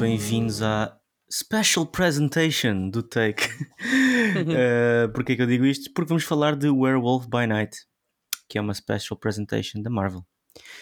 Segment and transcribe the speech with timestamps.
[0.00, 0.98] Bem-vindos à
[1.30, 3.44] Special Presentation do Take.
[3.44, 5.92] uh, Porquê que eu digo isto?
[5.92, 7.76] Porque vamos falar de Werewolf by Night,
[8.48, 10.24] que é uma Special Presentation da Marvel.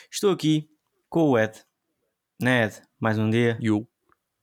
[0.08, 0.70] Estou aqui
[1.08, 1.60] com o Ed.
[2.40, 2.80] Né, Ed?
[3.00, 3.58] Mais um dia.
[3.60, 3.88] You.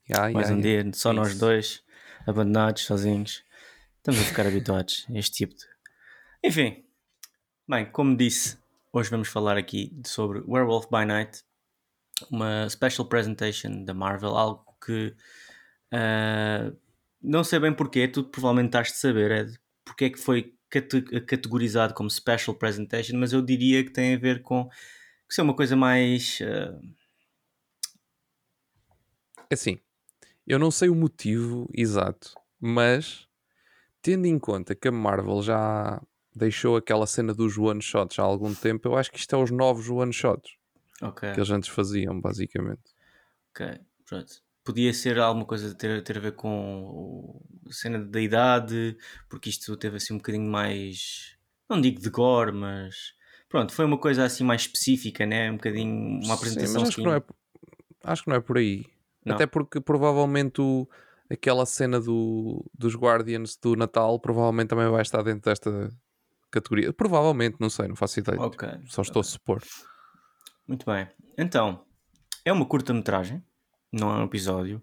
[0.10, 0.84] Yeah, Mais yeah, um yeah.
[0.84, 1.22] dia, só Isso.
[1.22, 1.82] nós dois,
[2.28, 3.46] abandonados, sozinhos.
[4.00, 5.64] Estamos a ficar habituados a este tipo de.
[6.44, 6.84] Enfim,
[7.66, 8.58] bem, como disse,
[8.92, 11.46] hoje vamos falar aqui sobre Werewolf by Night,
[12.30, 15.16] uma special presentation da Marvel, algo que
[15.94, 16.78] uh,
[17.22, 20.54] não sei bem porquê, tu provavelmente estás de saber, Ed, porque é que foi
[21.28, 24.70] categorizado como special presentation, mas eu diria que tem a ver com
[25.28, 26.40] que ser uma coisa mais.
[26.42, 26.80] Uh...
[29.52, 29.80] Assim,
[30.46, 33.28] eu não sei o motivo exato, mas
[34.02, 36.02] tendo em conta que a Marvel já
[36.36, 39.50] deixou aquela cena dos one shots há algum tempo, eu acho que isto é os
[39.50, 40.58] novos one shots
[41.02, 41.32] okay.
[41.32, 42.94] que eles antes faziam, basicamente.
[43.52, 44.45] Ok, pronto.
[44.66, 48.98] Podia ser alguma coisa a ter, ter a ver com a cena da idade,
[49.30, 51.38] porque isto teve assim um bocadinho mais.
[51.70, 53.14] Não digo de gore, mas.
[53.48, 55.52] Pronto, foi uma coisa assim mais específica, né?
[55.52, 56.20] Um bocadinho.
[56.24, 56.82] Uma apresentação.
[56.82, 57.24] Sim, acho, que não é,
[58.04, 58.84] acho que não é por aí.
[59.24, 59.36] Não.
[59.36, 60.88] Até porque provavelmente o,
[61.30, 65.90] aquela cena do, dos Guardians do Natal provavelmente também vai estar dentro desta
[66.52, 66.92] categoria.
[66.92, 68.42] Provavelmente, não sei, não faço ideia.
[68.42, 68.80] Okay.
[68.88, 69.30] Só estou okay.
[69.30, 69.64] a supor.
[70.68, 71.08] Muito bem.
[71.38, 71.86] Então,
[72.44, 73.44] é uma curta-metragem,
[73.92, 74.82] não é um episódio,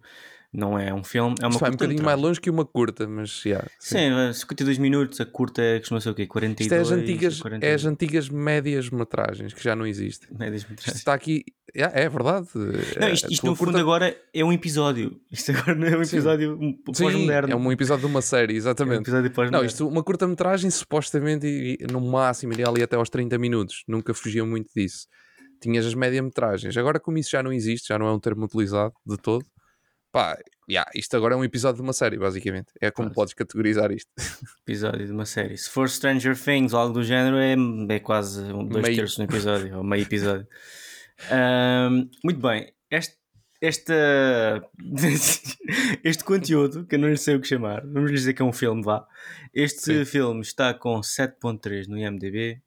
[0.53, 1.67] não é um filme, é uma curta.
[1.67, 3.97] É um bocadinho mais longe que uma curta, mas yeah, sim.
[3.97, 6.27] sim, 52 minutos, a curta é costuma ser o quê?
[6.27, 6.67] 42?
[6.67, 7.73] Isto é as antigas, 42.
[7.73, 10.29] é as antigas médias metragens que já não existem.
[10.39, 10.99] Médias metragens.
[10.99, 11.43] está aqui,
[11.75, 12.49] yeah, é verdade.
[13.01, 13.73] Não, isto, isto no curta...
[13.73, 15.19] fundo agora é um episódio.
[15.31, 17.53] Isto agora não é um episódio pós-moderno.
[17.53, 19.09] É um episódio de uma série, exatamente.
[19.11, 23.39] É um episódio Não, isto, uma curta-metragem supostamente no máximo iria ali até aos 30
[23.39, 23.85] minutos.
[23.89, 25.07] Nunca fugiam muito disso
[25.63, 26.77] tinhas as média-metragens.
[26.77, 29.47] Agora, como isso já não existe, já não é um termo utilizado de todo,
[30.11, 32.73] pá, yeah, isto agora é um episódio de uma série, basicamente.
[32.81, 34.11] É como podes categorizar isto.
[34.67, 35.57] Episódio de uma série.
[35.57, 37.55] Se for Stranger Things ou algo do género, é,
[37.95, 38.97] é quase dois meio.
[38.97, 40.47] terços no episódio, ou meio episódio.
[41.31, 43.17] Um, muito bem, este,
[43.61, 43.95] esta,
[46.05, 48.83] este conteúdo, que eu não sei o que chamar, vamos dizer que é um filme,
[48.83, 49.07] vá.
[49.55, 50.05] Este Sim.
[50.05, 52.61] filme está com 7.3 no IMDB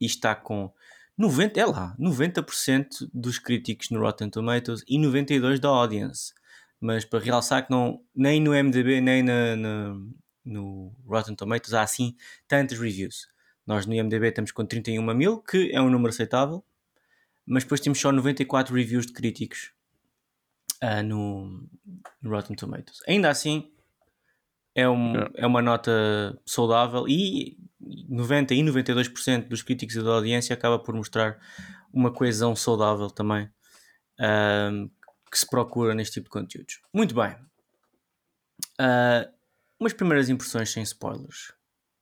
[0.00, 0.72] e está com
[1.18, 6.32] 90, é lá, 90% dos críticos no Rotten Tomatoes e 92% da audience.
[6.80, 9.96] Mas para realçar que não, nem no MDB nem na, na,
[10.44, 12.14] no Rotten Tomatoes há assim
[12.46, 13.26] tantas reviews.
[13.66, 16.64] Nós no IMDB temos com 31 mil, que é um número aceitável,
[17.44, 19.72] mas depois temos só 94 reviews de críticos
[20.82, 21.68] uh, no,
[22.22, 23.00] no, Rotten Tomatoes.
[23.08, 23.70] Ainda assim,
[24.78, 25.30] é, um, é.
[25.34, 27.58] é uma nota saudável e
[28.08, 31.36] 90 e 92% dos críticos e da audiência acaba por mostrar
[31.92, 33.46] uma coesão saudável também
[34.20, 34.88] uh,
[35.28, 36.80] que se procura neste tipo de conteúdos.
[36.94, 37.32] Muito bem.
[38.80, 39.28] Uh,
[39.80, 41.52] umas primeiras impressões sem spoilers.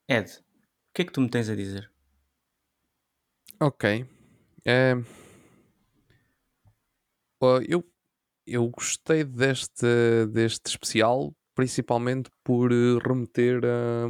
[0.07, 1.91] Ed, o que é que tu me tens a dizer?
[3.59, 4.07] Ok.
[7.69, 7.91] Eu,
[8.47, 14.09] eu gostei deste, deste especial principalmente por remeter a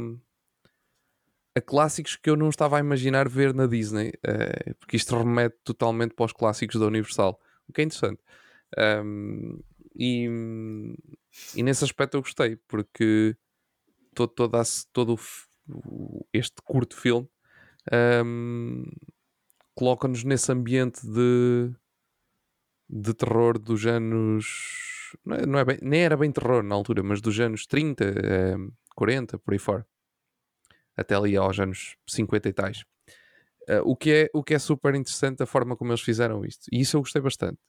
[1.57, 5.57] a clássicos que eu não estava a imaginar ver na Disney, uh, porque isto remete
[5.63, 8.21] totalmente para os clássicos da Universal, o que é interessante.
[9.03, 9.59] Um,
[9.95, 10.27] e,
[11.55, 13.35] e, nesse aspecto eu gostei, porque
[14.13, 14.51] todo, todo,
[14.93, 15.19] todo
[16.31, 17.27] este curto filme
[18.23, 18.83] um,
[19.73, 21.71] coloca-nos nesse ambiente de,
[22.87, 24.96] de terror dos anos.
[25.31, 28.05] É, não é bem, nem era bem terror na altura, mas dos anos 30,
[28.57, 29.85] um, 40, por aí fora
[30.97, 32.83] até ali aos anos 50 e tais.
[33.69, 36.67] Uh, o, que é, o que é super interessante a forma como eles fizeram isto.
[36.71, 37.59] E isso eu gostei bastante.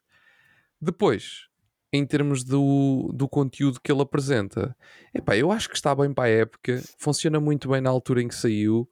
[0.80, 1.48] Depois,
[1.92, 4.74] em termos do, do conteúdo que ele apresenta,
[5.12, 8.28] epá, eu acho que está bem para a época, funciona muito bem na altura em
[8.28, 8.88] que saiu.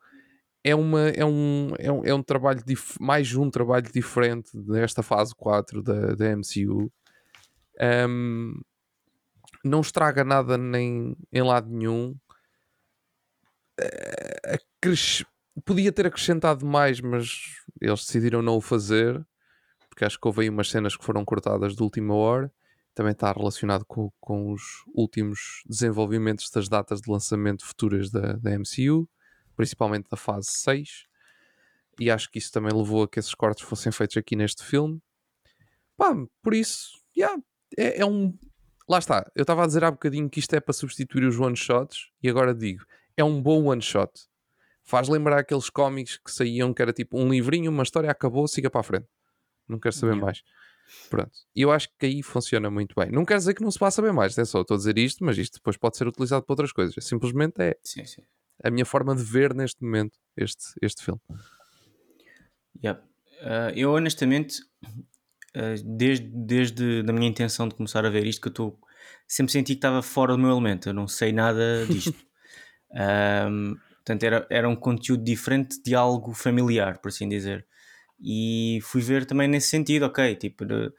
[0.65, 2.61] É, uma, é, um, é, um, é um trabalho,
[3.01, 6.93] mais um trabalho diferente nesta fase 4 da, da MCU.
[8.09, 8.61] Um,
[9.65, 12.17] não estraga nada nem em lado nenhum
[15.65, 19.27] podia ter acrescentado mais, mas eles decidiram não o fazer,
[19.89, 22.53] porque acho que houve aí umas cenas que foram cortadas de última hora.
[22.95, 24.63] Também está relacionado com, com os
[24.95, 29.09] últimos desenvolvimentos das datas de lançamento futuras da, da MCU,
[29.55, 31.05] principalmente da fase 6.
[32.01, 35.01] E acho que isso também levou a que esses cortes fossem feitos aqui neste filme.
[35.97, 37.43] Pá, por isso, yeah,
[37.77, 38.37] é, é um.
[38.89, 41.57] Lá está, eu estava a dizer há bocadinho que isto é para substituir os one
[41.57, 42.85] shots, e agora digo,
[43.17, 44.13] é um bom one shot.
[44.85, 48.71] Faz lembrar aqueles cómics que saíam que era tipo um livrinho, uma história acabou, siga
[48.71, 49.09] para a frente.
[49.69, 50.25] Não quero saber yeah.
[50.25, 50.43] mais.
[51.11, 51.33] Pronto.
[51.55, 53.11] E eu acho que aí funciona muito bem.
[53.11, 55.25] Não quer dizer que não se passa bem mais, é só estou a dizer isto,
[55.25, 57.05] mas isto depois pode ser utilizado para outras coisas.
[57.05, 58.23] Simplesmente é Sim, sim.
[58.63, 61.21] a minha forma de ver neste momento este, este filme.
[62.85, 63.01] Yep.
[63.01, 64.63] Uh, eu honestamente,
[65.85, 68.79] desde, desde a minha intenção de começar a ver isto, que eu estou
[69.27, 72.15] sempre senti que estava fora do meu elemento, eu não sei nada disto.
[73.51, 77.67] um, portanto, era, era um conteúdo diferente de algo familiar, por assim dizer.
[78.21, 80.93] E fui ver também nesse sentido, ok, tipo, de,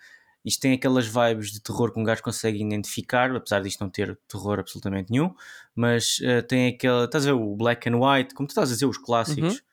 [0.44, 4.18] isto tem aquelas vibes de terror que um gajo consegue identificar, apesar disto não ter
[4.28, 5.34] terror absolutamente nenhum,
[5.76, 8.74] mas uh, tem aquela, estás a ver o black and white, como tu estás a
[8.74, 9.64] dizer, os clássicos.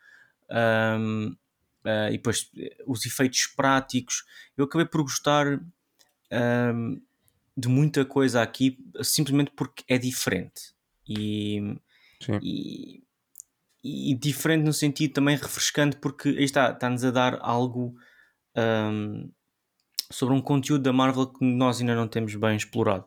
[0.51, 1.01] Uhum.
[1.01, 1.37] Um,
[1.85, 2.51] Uh, e depois
[2.87, 4.25] os efeitos práticos.
[4.57, 5.61] Eu acabei por gostar
[6.33, 7.01] um,
[7.57, 10.75] de muita coisa aqui simplesmente porque é diferente.
[11.07, 11.77] E,
[12.43, 13.03] e,
[13.83, 17.95] e, diferente no sentido também refrescante, porque aí está, está-nos a dar algo
[18.57, 19.31] um,
[20.11, 23.07] sobre um conteúdo da Marvel que nós ainda não temos bem explorado.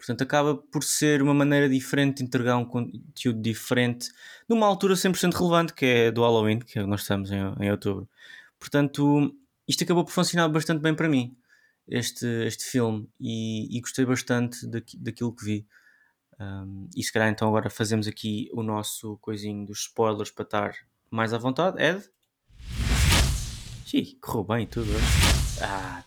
[0.00, 4.10] Portanto, acaba por ser uma maneira diferente de entregar um conteúdo diferente
[4.48, 8.08] numa altura 100% relevante, que é do Halloween, que é nós estamos em, em outubro.
[8.58, 9.30] Portanto,
[9.68, 11.36] isto acabou por funcionar bastante bem para mim,
[11.86, 15.66] este, este filme, e, e gostei bastante daqui, daquilo que vi.
[16.40, 20.74] Um, e se calhar então agora fazemos aqui o nosso coisinho dos spoilers para estar
[21.10, 21.78] mais à vontade.
[21.78, 22.02] Ed?
[23.84, 24.90] Sim, correu bem tudo.
[25.60, 26.02] Ah,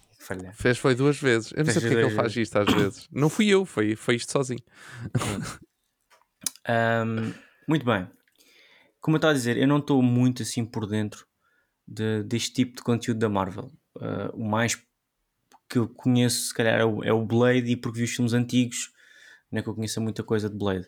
[0.53, 1.51] Fez foi duas vezes.
[1.51, 3.09] Eu não Fez sei porque é que ele faz isto às vezes.
[3.11, 4.63] Não fui eu, foi, foi isto sozinho.
[6.69, 7.33] um,
[7.67, 8.07] muito bem.
[9.01, 11.25] Como eu estava a dizer, eu não estou muito assim por dentro
[11.87, 13.71] de, deste tipo de conteúdo da Marvel.
[13.97, 14.75] Uh, o mais
[15.69, 18.33] que eu conheço, se calhar, é o, é o, Blade, e porque vi os filmes
[18.33, 18.91] antigos,
[19.51, 20.87] não é que eu conheça muita coisa de Blade.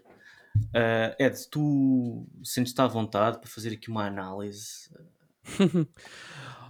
[0.55, 4.89] Uh, Ed, tu sentes-te à vontade para fazer aqui uma análise?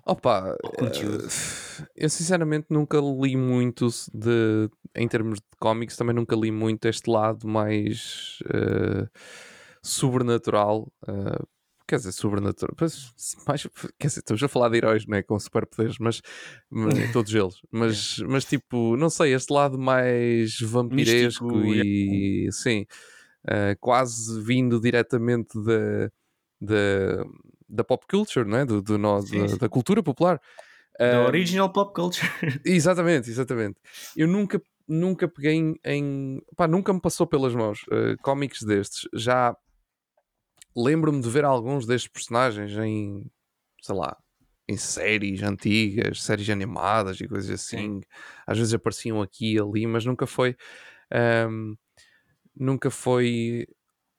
[0.08, 6.52] Opa, uh, eu sinceramente nunca li muito de, em termos de cómics, também nunca li
[6.52, 9.10] muito este lado mais uh,
[9.82, 10.94] sobrenatural.
[11.08, 11.48] Uh,
[11.88, 12.76] quer dizer, sobrenatural,
[13.48, 13.64] mais,
[13.98, 15.24] quer dizer, estamos a falar de heróis, não é?
[15.24, 16.22] Com superpoderes, mas,
[16.70, 18.28] mas todos eles, mas, é.
[18.28, 22.52] mas tipo, não sei, este lado mais vampiresco Místico, e é.
[22.52, 22.86] sim,
[23.80, 25.58] quase vindo diretamente
[26.62, 27.26] da.
[27.68, 28.66] Da pop culture, não é?
[28.66, 30.40] do, do no, sim, da, da, cultura popular.
[31.00, 32.28] Da uh, original pop culture.
[32.64, 33.80] exatamente, exatamente.
[34.16, 35.80] Eu nunca, nunca peguei em.
[35.84, 39.08] em pá, nunca me passou pelas mãos uh, cómics destes.
[39.14, 39.56] Já
[40.76, 43.30] lembro-me de ver alguns destes personagens em,
[43.82, 44.18] sei lá,
[44.68, 48.00] em séries antigas, séries animadas e coisas assim.
[48.00, 48.02] Sim.
[48.46, 50.56] Às vezes apareciam aqui e ali, mas nunca foi.
[51.50, 51.76] Um,
[52.56, 53.68] nunca foi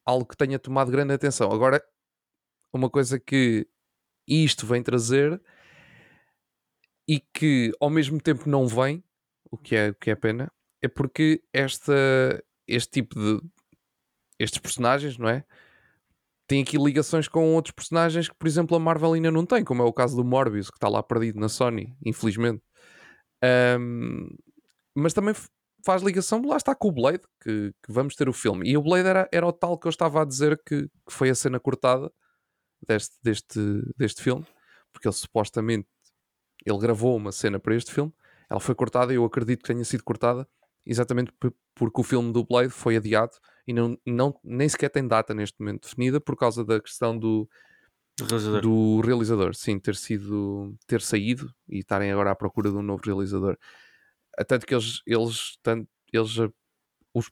[0.04, 1.50] algo que tenha tomado grande atenção.
[1.50, 1.82] Agora,
[2.76, 3.66] uma coisa que
[4.26, 5.40] isto vem trazer
[7.08, 9.02] e que ao mesmo tempo não vem,
[9.50, 10.52] o que é, o que é pena,
[10.82, 11.94] é porque esta,
[12.66, 13.40] este tipo de
[14.38, 15.44] estes personagens, não é?
[16.46, 19.82] Tem aqui ligações com outros personagens que, por exemplo, a Marvel ainda não tem, como
[19.82, 22.62] é o caso do Morbius, que está lá perdido na Sony, infelizmente.
[23.80, 24.28] Um,
[24.94, 25.34] mas também
[25.84, 28.68] faz ligação, lá está com o Blade, que, que, vamos ter o filme.
[28.68, 31.30] E o Blade era, era o tal que eu estava a dizer que, que foi
[31.30, 32.12] a cena cortada
[32.86, 33.60] deste, deste,
[33.96, 34.46] deste filme,
[34.92, 35.88] porque ele supostamente
[36.64, 38.12] ele gravou uma cena para este filme,
[38.50, 40.48] ela foi cortada e eu acredito que tenha sido cortada
[40.84, 41.32] exatamente
[41.74, 43.32] porque o filme do Blade foi adiado
[43.66, 47.48] e não, não, nem sequer tem data neste momento definida por causa da questão do,
[48.20, 48.60] realizador.
[48.62, 53.02] do realizador, sim, ter sido ter saído e estarem agora à procura de um novo
[53.04, 53.58] realizador.
[54.46, 56.36] Tanto que eles, eles, tanto, eles
[57.12, 57.30] os,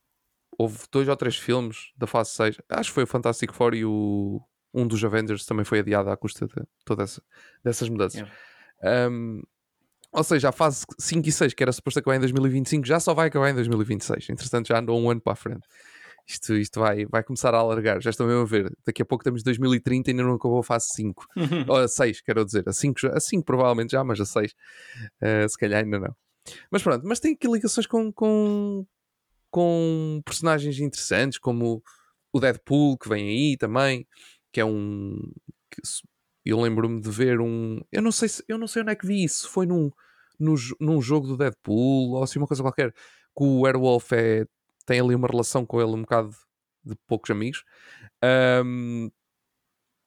[0.58, 3.84] houve dois ou três filmes da fase 6, acho que foi o Fantastic Four e
[3.84, 4.40] o
[4.74, 6.54] um dos Avengers também foi adiado à custa de
[6.84, 7.22] todas essa,
[7.62, 8.20] dessas mudanças.
[8.82, 9.10] Yeah.
[9.10, 9.42] Um,
[10.12, 13.14] ou seja, a fase 5 e 6, que era suposto acabar em 2025, já só
[13.14, 14.30] vai acabar em 2026.
[14.30, 15.66] Entretanto, já andou um ano para a frente.
[16.26, 18.00] Isto, isto vai, vai começar a alargar.
[18.00, 18.72] Já estão mesmo a ver.
[18.86, 21.26] Daqui a pouco temos 2030 e ainda não acabou a fase 5.
[21.68, 22.68] Ou a 6, quero dizer.
[22.68, 24.54] A 5, a 5 provavelmente já, mas a 6 uh,
[25.20, 26.16] eh, se calhar ainda não.
[26.70, 28.86] Mas pronto, mas tem aqui ligações com, com,
[29.50, 31.82] com personagens interessantes, como
[32.32, 34.06] o Deadpool, que vem aí também
[34.54, 35.18] que é um.
[35.68, 35.82] Que,
[36.46, 37.80] eu lembro-me de ver um.
[37.90, 39.48] Eu não sei se, eu não sei onde é que vi isso.
[39.48, 39.90] Foi num,
[40.38, 42.92] num, num jogo do Deadpool ou assim uma coisa qualquer.
[42.92, 44.46] Que o Werewolf é,
[44.86, 46.30] tem ali uma relação com ele um bocado
[46.84, 47.64] de poucos amigos.
[48.64, 49.10] Um,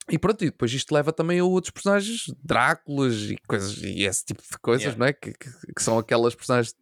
[0.09, 4.23] e pronto, e depois isto leva também a outros personagens, Dráculas e coisas, e esse
[4.23, 4.97] tipo de coisas, yeah.
[4.97, 5.11] não é?
[5.11, 6.73] Que, que, que, são aquelas personagens,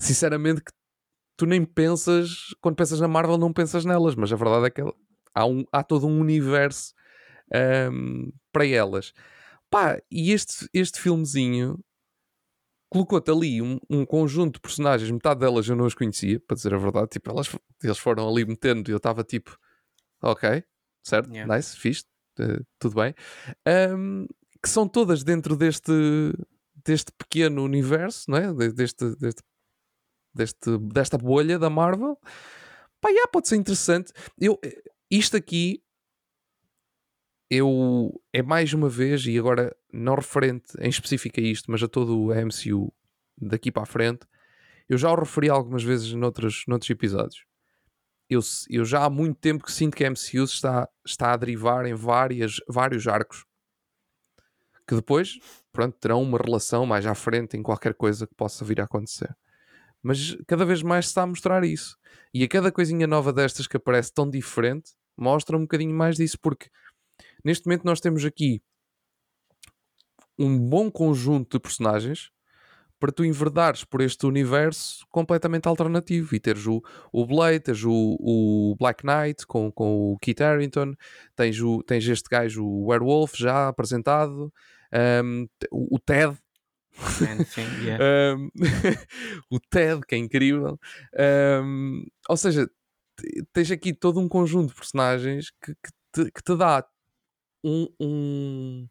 [0.00, 0.72] sinceramente, que
[1.36, 4.82] tu nem pensas, quando pensas na Marvel, não pensas nelas, mas a verdade é que
[5.32, 6.95] há, um, há todo um universo
[7.92, 9.12] um, para elas.
[9.70, 11.78] Pá, e este, este filmezinho
[12.88, 16.72] colocou-te ali um, um, conjunto de personagens, metade delas eu não as conhecia, para dizer
[16.74, 17.08] a verdade.
[17.10, 19.58] Tipo, elas, eles foram ali metendo e eu estava tipo,
[20.22, 20.62] ok,
[21.04, 21.52] certo, yeah.
[21.52, 22.04] nice, fixe,
[22.40, 23.14] uh, tudo bem.
[23.94, 24.26] Um,
[24.62, 25.92] que são todas dentro deste,
[26.84, 28.52] deste pequeno universo, não é?
[28.72, 29.42] Deste, deste,
[30.34, 32.18] deste, desta bolha da Marvel.
[33.00, 34.12] Pá, yeah, pode ser interessante.
[34.38, 34.58] Eu,
[35.10, 35.82] isto aqui
[37.50, 41.88] eu é mais uma vez, e agora não referente em específico a isto, mas a
[41.88, 42.92] todo o MCU
[43.38, 44.26] daqui para a frente,
[44.88, 47.44] eu já o referi algumas vezes noutros, noutros episódios.
[48.28, 51.86] Eu, eu já há muito tempo que sinto que a MCU está, está a derivar
[51.86, 53.44] em várias, vários arcos
[54.86, 55.38] que depois,
[55.72, 59.34] pronto, terão uma relação mais à frente em qualquer coisa que possa vir a acontecer.
[60.02, 61.96] Mas cada vez mais se está a mostrar isso.
[62.32, 66.38] E a cada coisinha nova destas que aparece tão diferente, mostra um bocadinho mais disso,
[66.40, 66.70] porque
[67.46, 68.60] neste momento nós temos aqui
[70.36, 72.30] um bom conjunto de personagens
[72.98, 78.16] para tu enverdares por este universo completamente alternativo e teres o, o Blade, teres o,
[78.18, 80.94] o Black Knight com, com o Kit Harington,
[81.36, 84.52] tens, o, tens este gajo, o Werewolf, já apresentado,
[85.22, 86.36] um, o, o Ted.
[87.84, 88.34] yeah.
[88.34, 88.48] um,
[89.54, 90.80] o Ted, que é incrível.
[91.62, 92.68] Um, ou seja,
[93.52, 96.82] tens aqui todo um conjunto de personagens que, que, te, que te dá
[97.66, 98.88] um, um,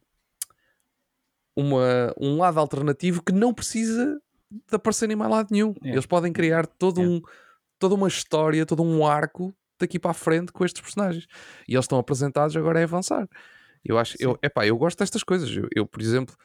[1.56, 5.70] uma, um lado alternativo que não precisa de aparecer em mais lado nenhum.
[5.78, 5.94] Yeah.
[5.94, 7.16] Eles podem criar todo yeah.
[7.16, 7.22] um,
[7.80, 11.26] toda uma história, todo um arco daqui para a frente com estes personagens.
[11.68, 13.28] E eles estão apresentados, agora é avançar.
[13.84, 15.50] Eu acho, eu, epá, eu gosto destas coisas.
[15.56, 16.36] Eu, eu por exemplo,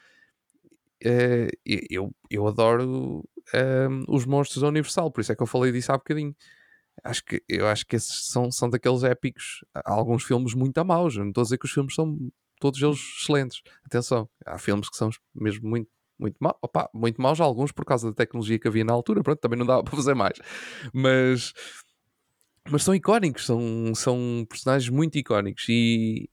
[1.03, 5.73] é, eu, eu adoro é, os monstros da Universal, por isso é que eu falei
[5.73, 6.35] disso há bocadinho.
[7.03, 9.65] Acho que, eu acho que esses são, são daqueles épicos.
[9.75, 11.17] Há alguns filmes muito a maus.
[11.17, 12.17] Não estou a dizer que os filmes são
[12.61, 13.63] todos eles excelentes.
[13.85, 15.89] Atenção, há filmes que são mesmo muito,
[16.19, 19.23] muito, ma opa, muito maus, alguns por causa da tecnologia que havia na altura.
[19.23, 20.39] Pronto, também não dava para fazer mais.
[20.93, 21.53] Mas,
[22.71, 25.67] mas são icónicos, são, são personagens muito icónicos.
[25.69, 26.29] E,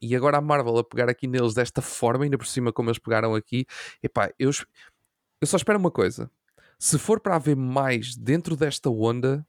[0.00, 2.98] e agora a Marvel a pegar aqui neles desta forma, ainda por cima como eles
[2.98, 3.66] pegaram aqui,
[4.02, 4.50] epá, eu,
[5.40, 6.30] eu só espero uma coisa.
[6.78, 9.44] Se for para haver mais dentro desta onda,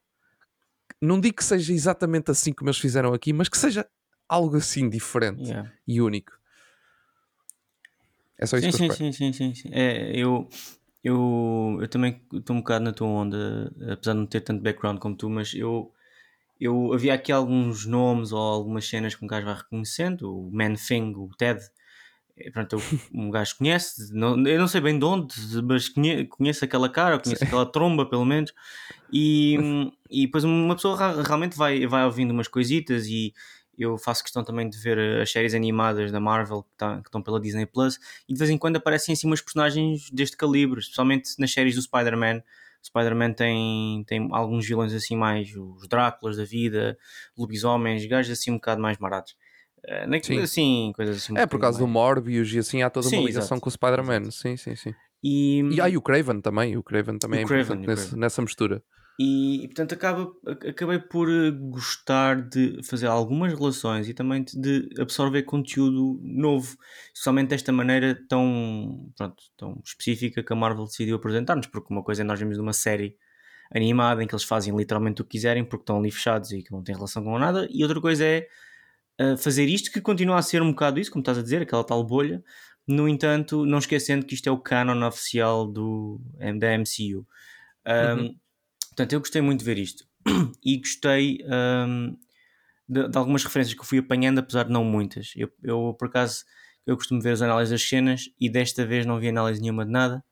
[1.00, 3.86] não digo que seja exatamente assim como eles fizeram aqui, mas que seja
[4.28, 5.72] algo assim diferente yeah.
[5.86, 6.32] e único.
[8.38, 9.68] É só isso sim, que eu sim, sim, sim, sim.
[9.72, 10.48] É, eu,
[11.04, 14.98] eu, eu também estou um bocado na tua onda, apesar de não ter tanto background
[14.98, 15.92] como tu, mas eu
[16.60, 20.74] eu havia aqui alguns nomes ou algumas cenas que um gajo vai reconhecendo, o Man
[20.74, 21.58] Thing, o Ted,
[22.40, 22.76] é, pronto,
[23.12, 27.18] um gajo conhece, não, eu não sei bem de onde, mas conheço, conheço aquela cara,
[27.18, 28.52] conheço aquela tromba pelo menos,
[29.12, 29.56] e,
[30.10, 33.32] e depois uma pessoa realmente vai, vai ouvindo umas coisitas e
[33.78, 37.22] eu faço questão também de ver as séries animadas da Marvel que, tá, que estão
[37.22, 41.30] pela Disney Plus e de vez em quando aparecem assim umas personagens deste calibre, especialmente
[41.38, 42.42] nas séries do Spider-Man
[42.82, 46.98] Spider-Man tem, tem alguns vilões assim mais, os Dráculas da vida,
[47.36, 49.36] lobisomens, gajos assim um bocado mais marados.
[50.08, 50.38] Nem sim.
[50.40, 51.36] assim, coisas assim.
[51.36, 53.60] é, por causa do Morbius e assim há toda sim, uma ligação exato.
[53.60, 54.30] com o Spider-Man.
[54.30, 54.94] Sim, sim, sim.
[55.22, 58.16] E, e, ah, e o Craven também, o Craven também o é Craven, importante nesse,
[58.16, 58.82] nessa mistura.
[59.18, 60.32] E, e, portanto acaba,
[60.66, 66.74] acabei por eh, gostar de fazer algumas relações e também de absorver conteúdo novo,
[67.08, 72.22] especialmente desta maneira tão, pronto, tão específica que a Marvel decidiu apresentar-nos, porque uma coisa
[72.22, 73.14] é nós vemos numa série
[73.74, 76.72] animada em que eles fazem literalmente o que quiserem porque estão ali fechados e que
[76.72, 78.48] não tem relação com nada, e outra coisa é
[79.20, 81.84] uh, fazer isto que continua a ser um bocado isso, como estás a dizer, aquela
[81.84, 82.42] tal bolha,
[82.86, 86.20] no entanto, não esquecendo que isto é o canon oficial do,
[86.58, 87.26] da MCU.
[87.86, 88.40] Um, uhum
[89.00, 90.04] Portanto, eu gostei muito de ver isto
[90.62, 92.16] e gostei um,
[92.86, 95.32] de, de, algumas referências que eu fui apanhando, apesar de não muitas.
[95.36, 96.44] Eu, eu, por acaso,
[96.86, 99.92] eu costumo ver as análises das cenas e desta vez não vi análise nenhuma de
[99.92, 100.22] nada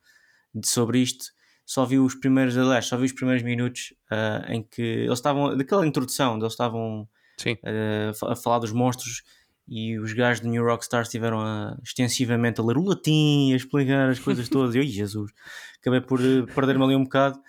[0.53, 1.25] de, sobre isto.
[1.65, 5.57] Só vi os primeiros, aliás, só vi os primeiros minutos uh, em que eles estavam,
[5.57, 7.09] daquela introdução, eles estavam
[7.45, 9.23] uh, a falar dos monstros
[9.67, 14.09] e os gajos do New Rockstar estiveram a, extensivamente a ler o latim, a explicar
[14.09, 14.73] as coisas todas.
[14.73, 15.31] e eu, Jesus,
[15.79, 17.39] acabei por uh, perder-me ali um bocado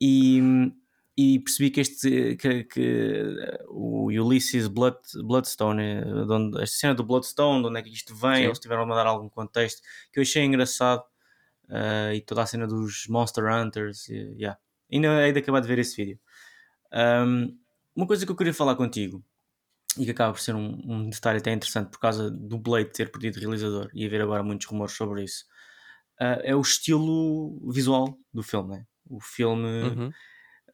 [0.00, 0.40] e,
[1.16, 3.36] e percebi que este que, que
[3.68, 8.36] o Ulysses Blood, Bloodstone, onde, esta cena do Bloodstone, de onde é que isto vem,
[8.36, 8.44] Sim.
[8.44, 11.02] eles tiveram a dar algum contexto que eu achei engraçado
[11.68, 14.58] uh, e toda a cena dos Monster Hunters, e, yeah.
[14.90, 16.18] ainda hei de acabar de ver esse vídeo.
[16.92, 17.58] Um,
[17.98, 19.24] uma coisa que eu queria falar contigo
[19.98, 23.10] e que acaba por ser um, um, detalhe até interessante por causa do Blade ter
[23.10, 25.44] perdido realizador e haver agora muitos rumores sobre isso,
[26.20, 28.76] uh, é o estilo visual do filme.
[28.76, 28.86] Né?
[29.10, 30.12] O filme uhum.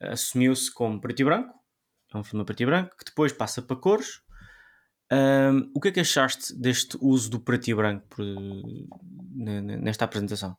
[0.01, 1.59] assumiu-se como preto e branco,
[2.13, 4.21] é um filme a preto e branco, que depois passa para cores.
[5.11, 8.25] Um, o que é que achaste deste uso do preto e branco por,
[9.35, 10.57] nesta apresentação?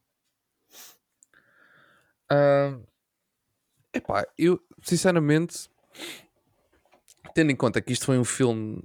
[2.32, 2.84] Uh,
[3.94, 5.70] epá, eu sinceramente,
[7.34, 8.82] tendo em conta que isto foi um filme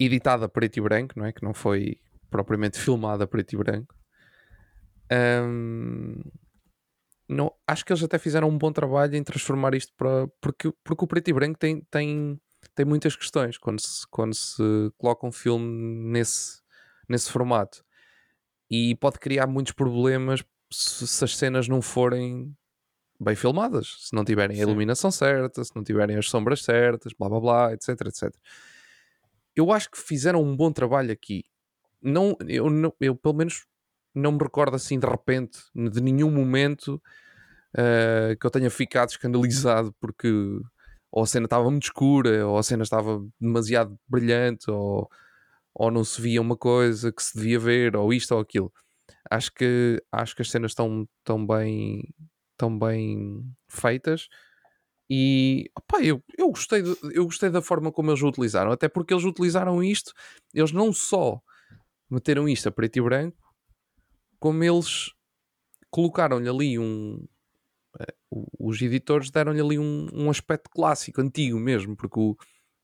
[0.00, 1.32] editado a preto e branco, não é?
[1.32, 3.94] Que não foi propriamente filmado a preto e branco.
[5.10, 6.20] Um,
[7.28, 10.26] não, acho que eles até fizeram um bom trabalho em transformar isto para.
[10.40, 12.40] Porque, porque o preto e branco tem, tem,
[12.74, 14.62] tem muitas questões quando se, quando se
[14.96, 15.66] coloca um filme
[16.10, 16.60] nesse,
[17.08, 17.84] nesse formato.
[18.70, 22.54] E pode criar muitos problemas se, se as cenas não forem
[23.20, 24.62] bem filmadas, se não tiverem Sim.
[24.62, 28.34] a iluminação certa, se não tiverem as sombras certas, blá blá blá, etc, etc.
[29.56, 31.44] Eu acho que fizeram um bom trabalho aqui.
[32.00, 33.66] Não, eu, não, eu pelo menos
[34.14, 37.02] não me recordo assim de repente, de nenhum momento
[37.74, 40.28] uh, que eu tenha ficado escandalizado porque
[41.10, 45.08] ou a cena estava muito escura, ou a cena estava demasiado brilhante, ou,
[45.74, 48.72] ou não se via uma coisa que se devia ver, ou isto ou aquilo.
[49.30, 52.02] Acho que, acho que as cenas estão tão bem,
[52.58, 54.28] tão bem feitas
[55.10, 58.88] e opa, eu, eu, gostei de, eu gostei da forma como eles o utilizaram, até
[58.88, 60.12] porque eles utilizaram isto,
[60.52, 61.40] eles não só
[62.10, 63.38] meteram isto a preto e branco,
[64.38, 65.10] como eles
[65.90, 67.26] colocaram-lhe ali um.
[68.30, 72.36] Uh, os editores deram-lhe ali um, um aspecto clássico, antigo mesmo, porque o,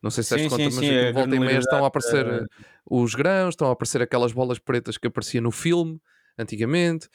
[0.02, 2.46] não sei se és conta, mas sim, volta e meia estão a aparecer uh...
[2.90, 6.00] os grãos, estão a aparecer aquelas bolas pretas que apareciam no filme
[6.38, 7.08] antigamente.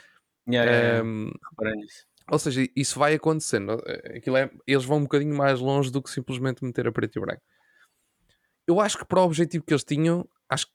[0.47, 1.81] Yeah, um, yeah.
[2.31, 3.81] Ou seja, isso vai acontecendo.
[3.85, 7.17] Eh, aquilo é, eles vão um bocadinho mais longe do que simplesmente meter a preto
[7.17, 7.41] e branco.
[8.67, 10.67] Eu acho que para o objetivo que eles tinham, acho,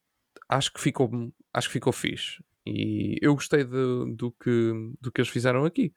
[0.48, 1.10] acho, que, ficou,
[1.52, 2.42] acho que ficou fixe.
[2.66, 5.92] E eu gostei de, do, que, do que eles fizeram aqui.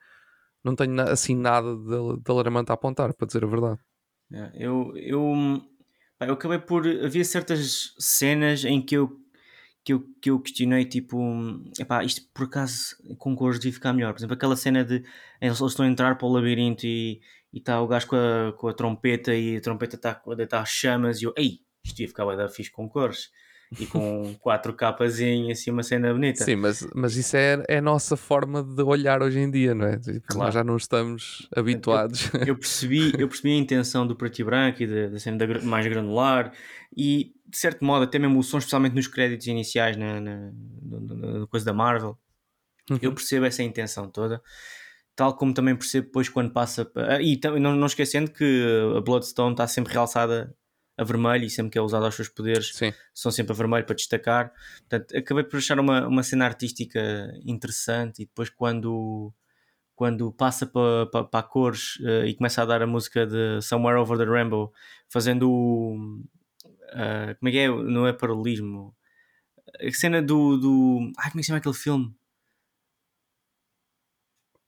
[0.63, 3.80] Não tenho assim nada de, de alarmante a apontar, para dizer a verdade.
[4.54, 5.34] eu, eu,
[6.20, 6.86] eu acabei por.
[6.86, 9.17] Havia certas cenas em que eu
[9.88, 11.17] que eu, que eu questionei, tipo,
[11.80, 14.12] epá, isto por acaso com cores devia ficar melhor.
[14.12, 15.02] Por exemplo, aquela cena de
[15.39, 17.21] eles, estão a entrar para o labirinto e
[17.54, 21.21] está o gajo com a, com a trompeta e a trompeta está a deitar chamas
[21.21, 23.30] e eu, ei, isto ia ficar bem fixe com cores
[23.80, 26.43] e com quatro capas e assim uma cena bonita.
[26.43, 29.88] Sim, mas, mas isso é, é a nossa forma de olhar hoje em dia, não
[29.88, 29.97] é?
[29.97, 30.43] Tipo, claro.
[30.47, 32.30] Nós já não estamos habituados.
[32.34, 35.38] Eu, eu, percebi, eu percebi a intenção do preto e branco e da, da cena
[35.38, 36.52] da, mais granular
[36.93, 41.40] e de certo modo, até mesmo o som, especialmente nos créditos iniciais na, na, na,
[41.40, 42.18] na coisa da Marvel,
[42.90, 43.00] uhum.
[43.02, 44.42] eu percebo essa intenção toda.
[45.16, 46.92] Tal como também percebo depois quando passa.
[46.96, 50.56] Ah, e não, não esquecendo que a Bloodstone está sempre realçada
[50.98, 52.92] a vermelho e sempre que é usado aos seus poderes Sim.
[53.14, 54.52] são sempre a vermelho para destacar.
[54.80, 59.32] Portanto, acabei por achar uma, uma cena artística interessante e depois quando,
[59.96, 64.00] quando passa para, para, para cores uh, e começa a dar a música de Somewhere
[64.00, 64.74] Over the Rainbow,
[65.08, 66.24] fazendo o,
[66.89, 67.67] Uh, como é que é?
[67.67, 68.95] Não é paralelismo.
[69.82, 70.58] A cena do.
[70.58, 71.12] do...
[71.17, 72.15] Ai, como é que se chama aquele filme?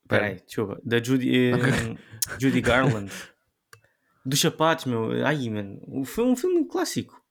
[0.03, 0.81] Espera aí, desculpa.
[0.83, 3.11] Da Judy, um, Judy Garland.
[4.25, 5.25] Dos sapatos, meu.
[5.25, 6.03] Ai, mano.
[6.03, 7.23] Foi um filme clássico.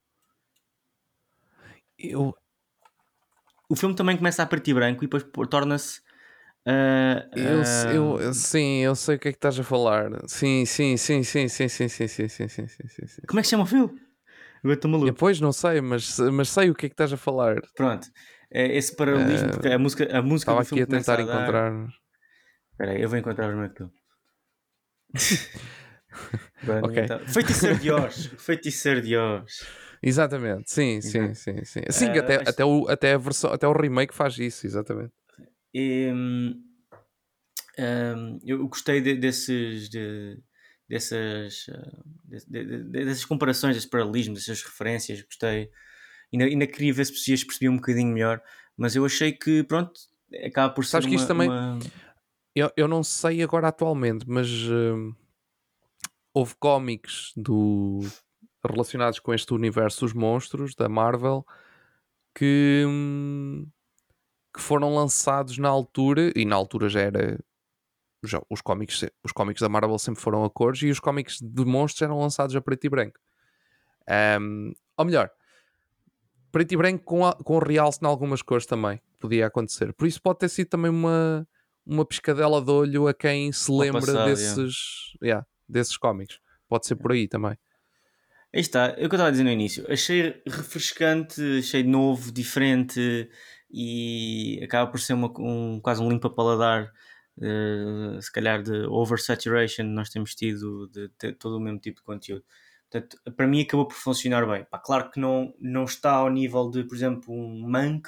[1.97, 2.33] Eu...
[3.69, 5.99] O filme também começa a e branco e depois torna-se.
[6.65, 8.21] Uh, eu, uh...
[8.21, 10.09] eu, sim, eu sei o que é que estás a falar.
[10.27, 13.21] Sim, sim, sim, sim, sim, sim, sim, sim, sim, sim, sim, sim.
[13.27, 14.08] Como é que se chama o filme?
[14.63, 15.11] Estou maluco.
[15.11, 17.61] Depois não sei, mas, mas sei o que é que estás a falar.
[17.75, 18.07] Pronto.
[18.51, 21.87] É esse paralelismo, porque a música, a música Estava aqui a tentar a encontrar.
[22.71, 23.83] Espera aí, eu vou encontrar o meu aqui.
[26.83, 27.03] okay.
[27.03, 27.19] Então.
[27.27, 28.25] Feiticeiro de Oz.
[28.37, 29.67] Feiticeiro de Oz.
[30.01, 31.81] Exatamente, sim, sim, sim, sim.
[31.89, 35.11] Sim, uh, até, até, o, até, a versão, até o remake faz isso, exatamente.
[35.73, 36.69] E, um,
[38.43, 40.37] eu gostei de, desses, de,
[40.89, 45.69] dessas, uh, de, de, dessas comparações, desses paralelismos, dessas referências, gostei.
[46.33, 48.41] Ainda, ainda queria ver se percebia percebi um bocadinho melhor,
[48.75, 49.99] mas eu achei que, pronto,
[50.43, 51.49] acaba por ser Sabes uma, que isto também...
[51.49, 51.79] Uma...
[52.55, 55.15] Eu, eu não sei agora atualmente, mas uh,
[56.33, 57.99] houve cómics do,
[58.65, 61.45] relacionados com este universo dos monstros da Marvel
[62.35, 63.67] que, hum,
[64.53, 67.39] que foram lançados na altura, e na altura já era
[68.23, 71.65] já, os, cómics, os cómics da Marvel sempre foram a cores e os cómics de
[71.65, 73.19] monstros eram lançados a preto e branco.
[74.39, 75.29] Um, ou melhor,
[76.51, 79.93] preto e branco com, a, com realce em algumas cores também, podia acontecer.
[79.93, 81.47] Por isso pode ter sido também uma,
[81.85, 84.75] uma piscadela de olho a quem se lembra passado, desses,
[85.21, 85.23] yeah.
[85.23, 86.39] Yeah, desses cómics.
[86.67, 87.57] Pode ser por aí também.
[88.53, 89.85] Aí está, é o que eu estava a dizer no início.
[89.91, 93.29] Achei refrescante, achei novo, diferente
[93.71, 96.91] e acaba por ser uma, um, quase um limpa-paladar
[97.39, 102.03] uh, se calhar de oversaturation nós temos tido de ter todo o mesmo tipo de
[102.05, 102.43] conteúdo.
[102.91, 104.65] Portanto, para mim acabou por funcionar bem.
[104.65, 108.07] Pá, claro que não, não está ao nível de, por exemplo, um Monk,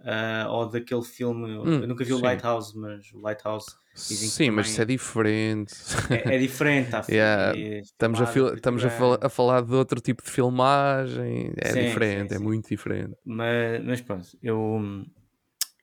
[0.00, 1.48] uh, ou daquele filme.
[1.56, 2.22] Hum, eu nunca vi o sim.
[2.22, 5.74] Lighthouse, mas o Lighthouse dizem que Sim, mas isso é diferente.
[6.10, 6.90] é, é diferente.
[6.90, 10.22] Tá, Yeah, é Estamos, a, fil- e estamos a, fala- a falar de outro tipo
[10.22, 11.52] de filmagem.
[11.58, 13.14] É Sim, diferente, sim, é muito diferente.
[13.24, 14.80] Mas, mas pronto, eu,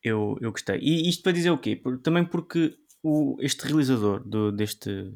[0.06, 0.78] eu, eu gostei.
[0.80, 1.82] E isto para dizer o quê?
[2.04, 5.14] Também porque o, este realizador do, deste,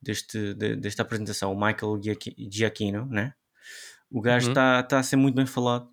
[0.00, 3.34] deste, de- desta apresentação, o Michael Giacchi- Giacchino, né?
[4.10, 4.52] o gajo Uhum.
[4.52, 5.88] está tá a ser muito bem falado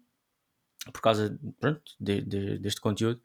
[0.91, 3.21] por causa pronto, de- de- deste conteúdo.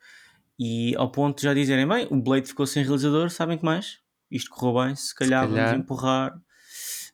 [0.58, 3.98] E ao ponto de já dizerem: bem, o Blade ficou sem realizador, sabem que mais?
[4.30, 5.66] Isto correu bem, se calhar, calhar.
[5.68, 6.40] vamos empurrar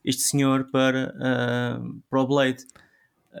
[0.05, 2.63] este senhor para, ah, para o Blade.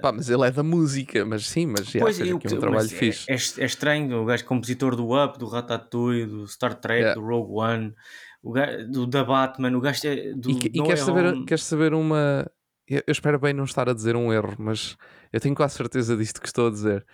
[0.01, 2.59] Pá, mas ele é da música, mas sim, mas já Pois, fez eu- aqui um
[2.59, 3.25] trabalho é- fixe.
[3.29, 7.19] É, é estranho, o gajo compositor do Up, do Ratatouille, do Star Trek, Yeah.
[7.19, 7.93] do Rogue One,
[8.41, 11.63] o gajo, do, da Batman, o gajo é do E, que- e queres, saber, queres
[11.65, 12.49] saber uma.
[12.87, 14.95] Eu, eu espero bem não estar a dizer um erro, mas
[15.33, 17.05] eu tenho quase certeza disto que estou a dizer.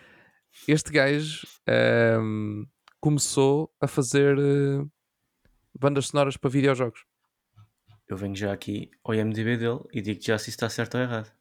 [0.67, 2.63] Este gajo ahm,
[2.99, 4.85] começou a fazer eh,
[5.79, 7.05] bandas sonoras para videojogos.
[8.07, 11.31] Eu venho já aqui ao IMDB dele e digo já se está certo ou errado.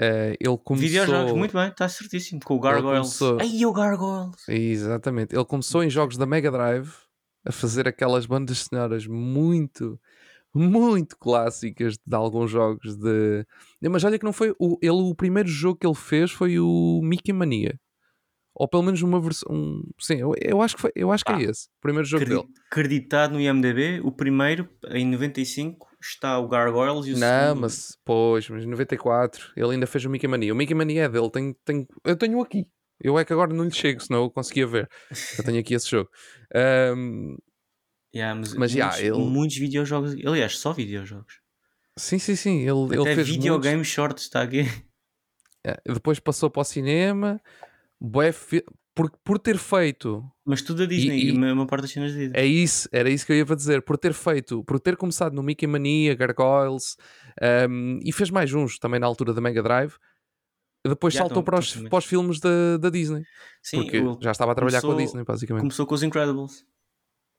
[0.00, 0.88] Eh, ele começou.
[0.88, 2.40] Videojogos, muito bem, está certíssimo.
[2.44, 3.18] Com o Gargoyles.
[3.18, 4.48] começou- Ai, o Gargoyles!
[4.48, 5.34] Exatamente.
[5.34, 6.90] Ele começou em jogos da Mega Drive
[7.44, 9.98] a fazer aquelas bandas sonoras muito,
[10.54, 13.44] muito clássicas de alguns jogos de.
[13.90, 14.54] Mas olha que não foi.
[14.58, 17.78] O, ele, o primeiro jogo que ele fez foi o Mickey Mania.
[18.54, 19.48] Ou pelo menos uma versão.
[19.52, 21.66] um- sim, eu, eu acho que, foi, eu acho que Ah, é esse.
[21.78, 22.52] O primeiro jogo Credi- dele.
[22.70, 27.60] Creditado no IMDB, o primeiro, em 95, está o Gargoyles e o Não, segundo...
[27.62, 30.52] mas pois, mas em 94 ele ainda fez o Mickey Mania.
[30.52, 32.66] O Mickey Mania é dele, tenho, tenho, eu tenho aqui.
[33.00, 34.88] Eu é que agora não lhe chego, senão eu conseguia ver.
[35.38, 36.10] Eu tenho aqui esse jogo.
[36.54, 37.36] Ahm,
[38.14, 41.40] Yeah, mas Mas, muitos, yeah, ele- muitos videojogos, aliás, só videojogos.
[41.98, 42.58] sim, sim, sim.
[42.60, 43.34] Ele, ele Até fez muitos.
[43.36, 44.62] videogame shorts está aqui.
[45.64, 47.40] É, depois passou para o cinema.
[48.00, 48.64] bué fi-
[48.98, 50.24] por, por ter feito.
[50.44, 52.38] Mas tudo a Disney, e- uma, uma parte das cenas da Disney.
[52.38, 53.80] É isso, era isso que eu ia para dizer.
[53.82, 56.96] Por ter feito, por ter começado no Mickey Mania, Gargoyles
[57.40, 59.94] ahm, e fez mais uns também na altura da Mega Drive.
[60.86, 63.22] Depois Já saltou estão- para os, para os filmes da, da Disney.
[63.62, 65.60] Sim, porque o- já estava a trabalhar com a começou- Disney, basicamente.
[65.62, 66.64] começou com os Incredibles.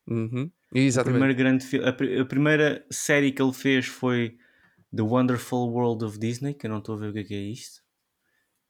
[0.07, 0.49] Uhum.
[0.73, 1.19] Exatamente.
[1.19, 4.37] primeiro grande fi- a, a primeira série que ele fez foi
[4.95, 7.41] The Wonderful World of Disney, que eu não estou a ver o que é, é
[7.41, 7.81] isto.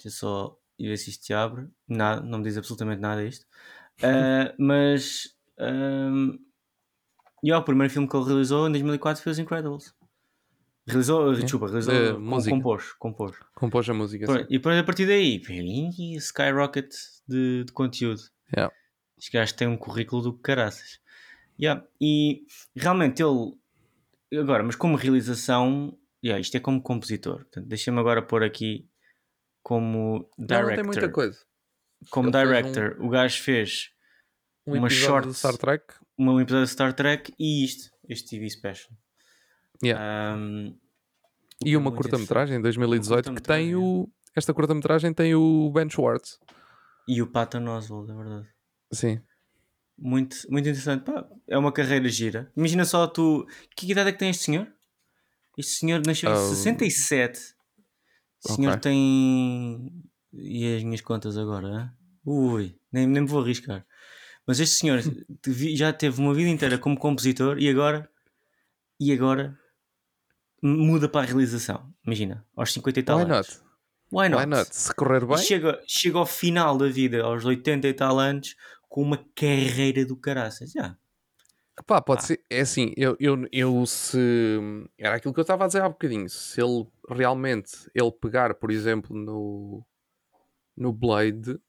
[0.01, 1.67] Deixa só ir ver se isto se abre.
[1.87, 3.45] Nada, não me diz absolutamente nada isto.
[4.01, 6.37] Ah, mas ahm,
[7.43, 9.93] e, ó, o primeiro filme que ele realizou em 2004 foi Os Incredibles.
[10.87, 12.55] Realizou, desculpa, realizou, com- música.
[12.55, 13.35] compôs, compôs.
[13.53, 14.25] Compôs a música.
[14.25, 14.45] Sim.
[14.49, 15.41] E depois a partir daí,
[16.17, 16.91] skyrocket
[17.27, 18.21] de, de conteúdo.
[18.55, 18.73] Yeah.
[19.17, 20.99] Este gajo tem um currículo do que caraças.
[21.59, 21.85] Yeah.
[22.01, 22.43] E
[22.75, 23.53] realmente ele.
[24.33, 27.45] Agora, mas como realização, yeah, isto é como compositor.
[27.55, 28.88] Deixa-me agora pôr aqui
[29.63, 30.69] como Não, director.
[30.69, 31.37] não tem muita coisa.
[32.09, 33.89] Como Ele fez um- director, o gajo fez
[34.67, 35.85] Um Uma short- Star Trek.
[36.17, 38.91] um episódio de Star Trek e isto, este TV special.
[39.83, 40.35] Yeah.
[40.37, 40.77] Um,
[41.65, 44.07] E é uma curta-metragem em 2018 que tem o.
[44.35, 46.39] Esta curta-metragem tem o Ben Schwartz.
[47.07, 48.47] e o Patton Oswalt, é verdade.
[48.93, 49.19] Sim.
[49.97, 51.03] Muito, muito interessante.
[51.03, 52.51] Pá, é uma carreira gira.
[52.55, 53.45] Imagina só tu.
[53.75, 54.71] Que idade é que tem este senhor?
[55.57, 57.55] Este senhor nasceu em Ah, 67.
[58.45, 58.81] O senhor ok.
[58.81, 59.91] tem.
[60.33, 61.93] E as minhas contas agora?
[62.25, 63.85] Ui, nem, nem me vou arriscar.
[64.47, 65.01] Mas este senhor
[65.75, 68.09] já teve uma vida inteira como compositor e agora.
[68.99, 69.57] E agora.
[70.61, 71.93] Muda para a realização.
[72.05, 73.37] Imagina, aos 50 e tal Why anos.
[73.47, 73.59] not?
[74.11, 74.43] Why not?
[74.43, 74.75] Why not?
[74.75, 75.37] Se correr E bem.
[75.37, 78.55] chega, chega ao final da vida, aos 80 e tal anos,
[78.89, 80.71] com uma carreira do caraças.
[80.71, 80.97] Já.
[81.87, 82.25] Pá, pode Ah.
[82.27, 82.43] ser.
[82.49, 84.17] É assim, eu, eu, eu se.
[84.97, 86.27] Era aquilo que eu estava a dizer há bocadinho.
[86.27, 89.85] Se ele realmente ele pegar, por exemplo, no,
[90.75, 91.59] no Blade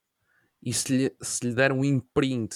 [0.62, 2.54] e se lhe, se lhe der um imprint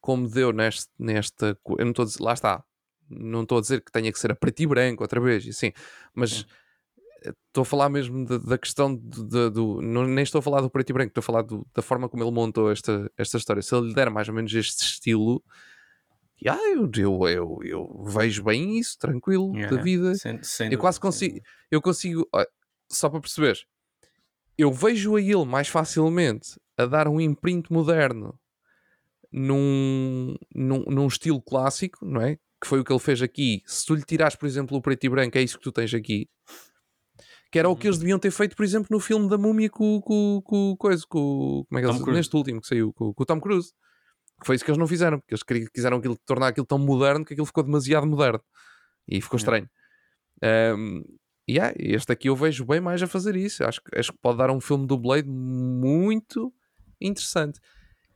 [0.00, 1.58] como deu neste, nesta.
[1.78, 2.22] Eu não estou a dizer.
[2.22, 2.64] Lá está.
[3.08, 5.72] Não estou a dizer que tenha que ser a preto e branco outra vez, assim,
[6.14, 6.44] mas
[7.48, 9.80] estou a falar mesmo da, da questão de- do.
[9.80, 12.08] Não, nem estou a falar do preto e branco, estou a falar do- da forma
[12.08, 13.62] como ele montou esta, esta história.
[13.62, 15.42] Se ele lhe der mais ou menos este estilo,
[16.44, 20.14] yeah, eu, eu, eu, eu vejo bem isso, tranquilo, da Yeah, vida.
[20.14, 22.44] sem- sem Eu quase consigo, eu consigo, ó,
[22.90, 23.58] só para perceber,
[24.58, 28.38] eu vejo a ele mais facilmente a dar um imprint moderno
[29.32, 32.36] num, num, num estilo clássico, não é?
[32.60, 33.62] Que foi o que ele fez aqui.
[33.66, 35.92] Se tu lhe tirares, por exemplo, o preto e branco, é isso que tu tens
[35.92, 36.28] aqui.
[37.52, 37.76] Que era o Uhum.
[37.78, 41.64] que eles deviam ter feito, por exemplo, no filme da múmia com, com, coisa, com,
[41.68, 42.16] como é que Tom eles, Cruise.
[42.18, 43.72] neste último que saiu, com, com o Tom Cruise.
[44.44, 47.32] Foi isso que eles não fizeram, porque eles quiseram aquilo, tornar aquilo tão moderno que
[47.32, 48.42] aquilo ficou demasiado moderno.
[49.08, 49.68] E ficou estranho.
[50.76, 51.02] Um,
[51.48, 53.64] yeah, este aqui eu vejo bem mais a fazer isso.
[53.64, 56.52] Acho, que- acho que pode dar um filme do Blade muito
[57.00, 57.60] interessante.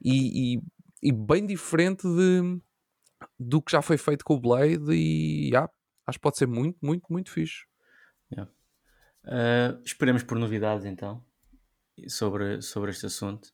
[0.03, 0.61] e, e,
[1.03, 2.61] e bem diferente de,
[3.39, 5.71] do que já foi feito com o Blade e yeah,
[6.07, 7.65] acho que pode ser muito, muito, muito fixe.
[8.33, 8.51] Yeah.
[9.25, 11.23] Uh, esperemos por novidades então
[12.09, 13.51] sobre, sobre este assunto.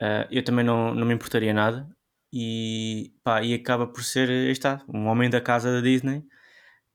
[0.00, 1.88] Uh, eu também não, não me importaria nada
[2.32, 6.24] e, pá, e acaba por ser, está, um homem da casa da Disney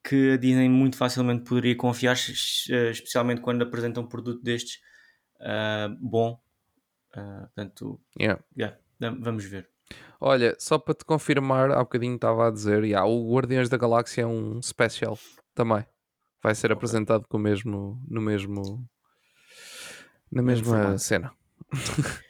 [0.04, 4.80] que a Disney muito facilmente poderia confiar, especialmente quando apresenta um produto destes
[5.42, 6.40] uh, bom.
[7.16, 8.42] Uh, portanto, yeah.
[8.58, 8.78] Yeah,
[9.20, 9.70] vamos ver.
[10.20, 14.22] Olha, só para te confirmar, há bocadinho estava a dizer, yeah, o Guardiões da Galáxia
[14.22, 15.20] é um special
[15.54, 15.86] também.
[16.42, 16.78] Vai ser okay.
[16.78, 18.88] apresentado com o mesmo, no mesmo
[20.32, 21.32] na mesma cena.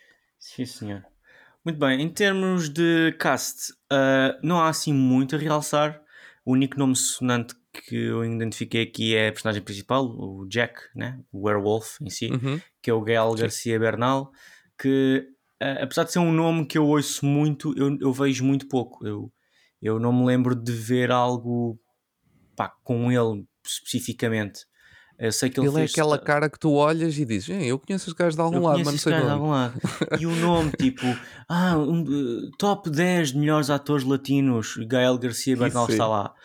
[0.58, 1.06] Sim, senhor.
[1.64, 6.02] Muito bem, em termos de cast, uh, não há assim muito a realçar.
[6.44, 11.20] O único nome sonante que eu identifiquei aqui é a personagem principal, o Jack, né?
[11.32, 12.60] o Werewolf em si, uhum.
[12.82, 13.36] que é o Gael.
[13.36, 14.32] Garcia Bernal,
[14.80, 15.28] que
[15.62, 19.06] uh, apesar de ser um nome que eu ouço muito, eu, eu vejo muito pouco.
[19.06, 19.32] Eu,
[19.80, 21.80] eu não me lembro de ver algo
[22.56, 24.62] pá, com ele especificamente.
[25.20, 28.08] Eu sei que ele, ele é aquela cara que tu olhas e dizes, eu conheço
[28.08, 29.74] os gajos de algum eu lado, mas não sei de algum lado.
[30.20, 31.06] E o nome, tipo,
[31.50, 36.36] ah, um, uh, top 10 melhores atores latinos, Gael Garcia Bernal está lá.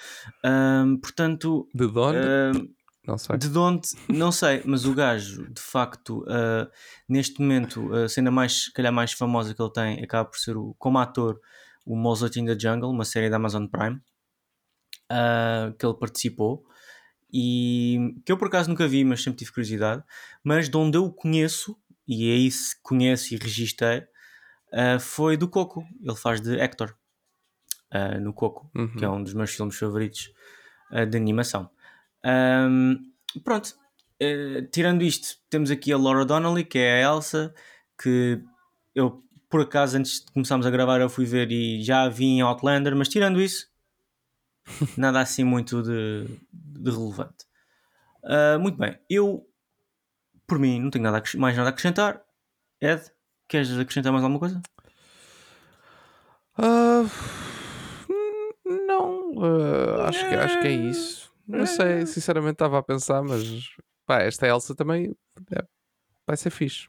[0.42, 2.18] Um, portanto, de onde?
[2.18, 2.68] Um,
[3.06, 3.36] não sei.
[3.36, 3.88] De onde?
[4.08, 6.66] Não sei, mas o gajo, de facto, uh,
[7.06, 10.74] neste momento, a cena mais, calhar mais famosa que ele tem acaba por ser, o,
[10.78, 11.38] como ator,
[11.84, 13.96] o Mozart in the Jungle, uma série da Amazon Prime,
[15.10, 16.64] uh, que ele participou
[17.32, 20.02] e que eu por acaso nunca vi, mas sempre tive curiosidade.
[20.44, 24.00] Mas de onde eu o conheço, e é isso que conheço e registrei,
[24.72, 25.84] uh, foi do Coco.
[26.02, 26.94] Ele faz de Hector
[27.94, 28.96] uh, no Coco, uhum.
[28.96, 30.30] que é um dos meus filmes favoritos
[30.90, 31.70] uh, de animação.
[32.24, 32.98] Um,
[33.42, 33.74] pronto,
[34.70, 37.52] tirando isto, temos aqui a Laura Donnelly, que é a Elsa,
[38.00, 38.40] que
[38.94, 42.24] eu por acaso antes de começarmos a gravar eu fui ver e já a vi
[42.24, 43.66] em Outlander, mas tirando isso,
[44.96, 47.46] nada assim muito de, de relevante.
[48.24, 49.46] Uh, muito bem, eu
[50.46, 52.22] por mim não tenho nada mais nada a acrescentar.
[52.80, 53.02] Ed,
[53.48, 54.60] queres acrescentar mais alguma coisa?
[56.58, 57.08] Uh,
[58.86, 61.32] não, uh, acho, que, acho que é isso.
[61.46, 63.70] Não sei, sinceramente estava a pensar, mas
[64.06, 65.16] pá, esta Elsa também
[65.50, 65.64] é,
[66.26, 66.88] vai ser fixe.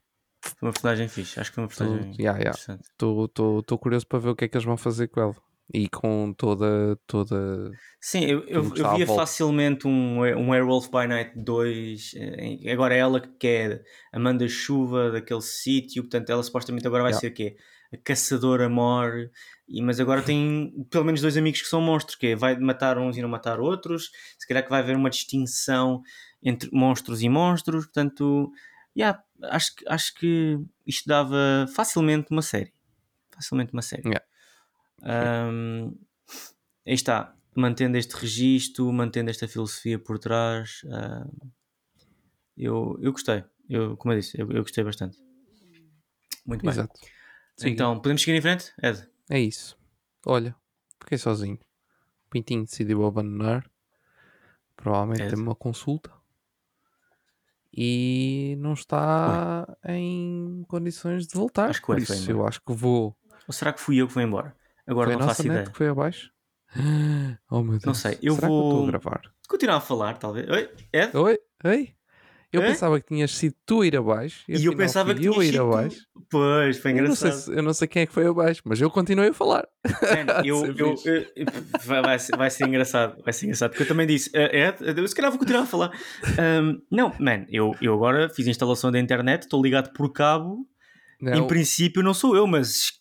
[0.62, 3.78] Uma personagem fixe, acho que é uma personagem Estou yeah, yeah.
[3.80, 5.36] curioso para ver o que é que eles vão fazer com ela
[5.72, 6.98] e com toda.
[7.08, 7.72] toda
[8.02, 12.12] Sim, eu, eu, eu via facilmente um, um Werewolf by Night 2.
[12.16, 17.22] Eh, agora ela que é Amanda Chuva daquele sítio, portanto, ela supostamente agora vai yeah.
[17.22, 17.56] ser o quê?
[17.94, 19.30] A caçadora mor.
[19.68, 22.98] E, mas agora tem pelo menos dois amigos que são monstros, que é, vai matar
[22.98, 24.12] uns e não matar outros.
[24.38, 26.02] Se calhar que vai haver uma distinção
[26.42, 27.86] entre monstros e monstros.
[27.86, 28.52] Portanto,
[28.98, 32.74] yeah, acho, acho que isto dava facilmente uma série.
[33.34, 34.04] Facilmente uma série.
[34.08, 34.24] Yeah.
[35.04, 35.98] Um,
[36.86, 40.82] aí está, mantendo este registro, mantendo esta filosofia por trás.
[40.86, 41.52] Uh,
[42.58, 45.18] eu, eu gostei, eu, como eu disse, eu, eu gostei bastante.
[46.46, 46.88] Muito bem.
[47.64, 49.08] Então, podemos seguir em frente, Ed?
[49.30, 49.78] É isso.
[50.26, 50.56] Olha,
[51.00, 51.60] fiquei sozinho.
[52.30, 53.70] Pintinho decidiu abandonar.
[54.76, 56.12] Provavelmente tem uma consulta.
[57.76, 59.96] E não está Ué.
[59.98, 61.70] em condições de voltar.
[61.70, 63.16] Acho que Por isso, eu acho que vou.
[63.48, 64.56] Ou será que fui eu que vou embora?
[64.88, 65.66] Agora foi não faço ideia.
[65.66, 66.32] que foi abaixo?
[67.50, 67.84] Oh meu Deus.
[67.86, 68.62] Não sei, eu Será vou.
[68.62, 69.22] Que eu estou a gravar?
[69.48, 70.50] Continuar a falar, talvez.
[70.50, 71.16] Oi, Ed?
[71.16, 71.94] Oi, oi.
[72.54, 75.46] Eu pensava que tinhas sido tu a ir abaixo e, eu pensava que eu a
[75.46, 75.98] ir abaixo.
[75.98, 76.26] Tu.
[76.30, 77.30] Pois, foi engraçado.
[77.30, 79.34] Eu não, sei, eu não sei quem é que foi abaixo, mas eu continuei a
[79.34, 79.68] falar.
[80.46, 80.96] Eu, eu,
[81.36, 81.46] eu,
[81.84, 85.16] vai, ser, vai ser engraçado, vai ser engraçado, porque eu também disse, é, eu se
[85.16, 85.92] calhar vou continuar a falar.
[86.92, 90.68] Não, man, eu, eu agora fiz a instalação da internet, estou ligado por cabo.
[91.22, 91.34] Não.
[91.34, 92.92] Em princípio não sou eu, mas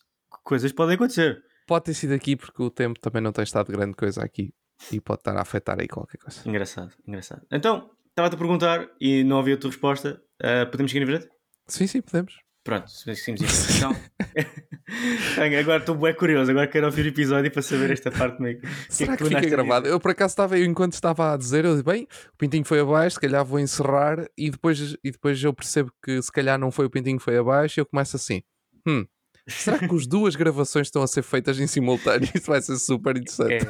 [0.43, 1.41] coisas podem acontecer.
[1.65, 4.53] Pode ter sido aqui porque o tempo também não tem estado grande coisa aqui
[4.91, 6.41] e pode estar a afetar aí qualquer coisa.
[6.47, 7.41] Engraçado, engraçado.
[7.51, 10.21] Então, estava-te a perguntar e não ouvi a tua resposta.
[10.41, 11.29] Uh, podemos seguir em frente?
[11.67, 12.43] Sim, sim, podemos.
[12.63, 13.77] Pronto, seguimos frente.
[13.77, 13.91] Então,
[15.59, 18.61] agora estou bem curioso, agora quero ouvir o episódio para saber esta parte meio.
[18.87, 19.87] Será que, que fica gravado?
[19.87, 22.79] Eu por acaso estava, eu, enquanto estava a dizer, eu disse, bem, o Pintinho foi
[22.79, 26.71] abaixo, se calhar vou encerrar e depois, e depois eu percebo que se calhar não
[26.71, 28.41] foi o Pintinho que foi abaixo e eu começo assim,
[28.87, 29.05] hum,
[29.47, 32.29] Será que as duas gravações estão a ser feitas em simultâneo?
[32.33, 33.65] Isso vai ser super interessante.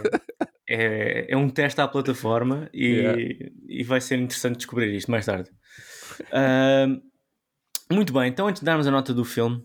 [0.67, 3.21] É, é, é um teste à plataforma e, yeah.
[3.67, 5.49] e vai ser interessante descobrir isto mais tarde.
[6.29, 7.01] Uh,
[7.91, 9.57] muito bem, então antes de darmos a nota do filme,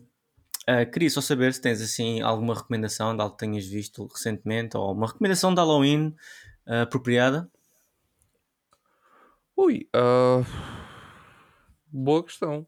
[0.67, 4.75] uh, queria só saber se tens assim alguma recomendação de algo que tenhas visto recentemente
[4.75, 6.15] ou uma recomendação de Halloween
[6.67, 7.49] uh, apropriada.
[9.55, 9.87] Ui,
[11.91, 12.65] boa questão.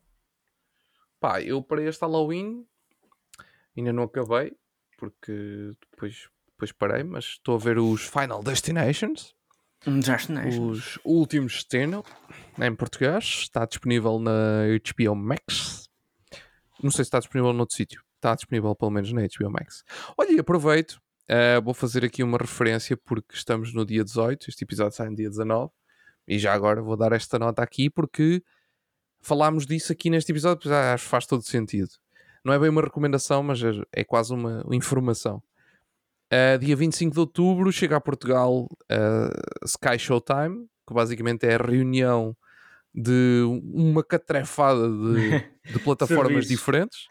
[1.21, 2.65] Pá, eu para este Halloween
[3.75, 4.53] ainda não acabei,
[4.97, 9.33] porque depois, depois parei, mas estou a ver os Final Destinations.
[10.59, 12.03] Os últimos destino
[12.59, 13.23] em português.
[13.23, 15.89] Está disponível na HBO Max.
[16.81, 18.03] Não sei se está disponível noutro sítio.
[18.15, 19.83] Está disponível pelo menos na HBO Max.
[20.17, 21.01] Olha, e aproveito.
[21.29, 24.49] Uh, vou fazer aqui uma referência porque estamos no dia 18.
[24.49, 25.71] Este episódio sai no dia 19.
[26.27, 28.43] E já agora vou dar esta nota aqui porque
[29.19, 31.89] falámos disso aqui neste episódio, pois acho que faz todo sentido.
[32.43, 35.41] Não é bem uma recomendação, mas é, é quase uma informação.
[36.31, 41.57] Uh, dia 25 de outubro chega a Portugal uh, Sky Showtime, que basicamente é a
[41.57, 42.35] reunião
[42.93, 47.07] de uma catrefada de, de plataformas diferentes.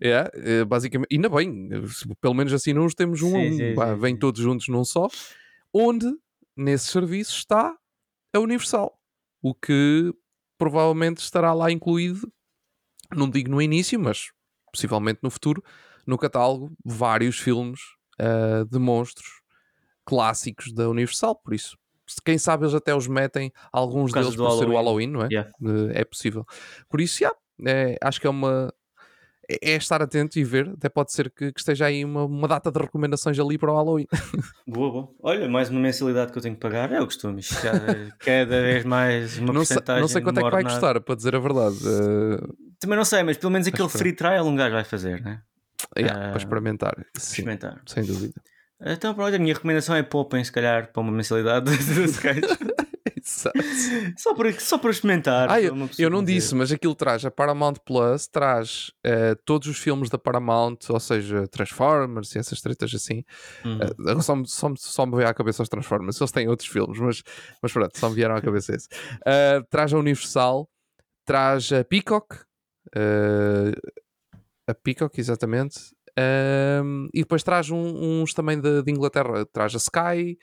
[0.00, 1.68] É, é, basicamente, ainda bem,
[2.20, 4.68] pelo menos assim não os temos um sim, a um, sim, sim, vêm todos juntos
[4.68, 5.08] num só,
[5.72, 6.06] onde
[6.56, 7.76] nesse serviço está
[8.32, 8.96] a Universal,
[9.42, 10.14] o que
[10.56, 12.30] provavelmente estará lá incluído,
[13.12, 14.30] não digo no início, mas
[14.70, 15.62] possivelmente no futuro,
[16.06, 17.80] no catálogo, vários filmes
[18.20, 19.40] uh, de monstros
[20.04, 21.76] clássicos da Universal, por isso
[22.24, 24.58] quem sabe eles até os metem, alguns deles por Halloween.
[24.58, 25.28] ser o Halloween, não é?
[25.30, 25.50] Yeah.
[25.94, 26.44] É possível.
[26.88, 28.74] Por isso, yeah, é, acho que é uma,
[29.50, 30.68] é, é estar atento e ver.
[30.70, 33.76] Até pode ser que, que esteja aí uma, uma, data de recomendações ali para o
[33.76, 34.06] Halloween.
[34.66, 35.08] Boa, boa.
[35.20, 36.92] Olha, mais uma mensalidade que eu tenho que pagar.
[36.92, 37.42] É o costume.
[38.20, 41.34] cada vez mais uma não sei, não sei quanto é que vai custar, para dizer
[41.34, 41.76] a verdade.
[41.84, 42.69] Uh...
[42.80, 45.42] Também não sei, mas pelo menos aquele free trial um gajo vai fazer, né?
[45.96, 46.30] Yeah, uh...
[46.30, 46.94] Para experimentar.
[47.16, 47.82] Sim, experimentar.
[47.86, 48.34] Sem dúvida.
[48.82, 51.70] Então, pronto, a minha recomendação é poupem, se calhar, para uma mensalidade.
[53.16, 53.58] Exato.
[54.16, 55.50] Só para, só para experimentar.
[55.50, 59.78] Ah, eu, eu não disse, mas aquilo traz a Paramount Plus, traz uh, todos os
[59.78, 63.22] filmes da Paramount, ou seja, Transformers e essas tretas assim.
[63.64, 63.78] Uhum.
[64.18, 67.22] Uh, só, só, só me veio à cabeça os Transformers, eles têm outros filmes, mas,
[67.62, 68.88] mas pronto, só me vieram à cabeça esse.
[69.18, 70.68] Uh, traz a Universal,
[71.24, 72.38] traz a Peacock,
[74.66, 75.78] a Peacock, exatamente.
[77.14, 80.38] e depois traz um, uns também de, de Inglaterra, traz a Sky,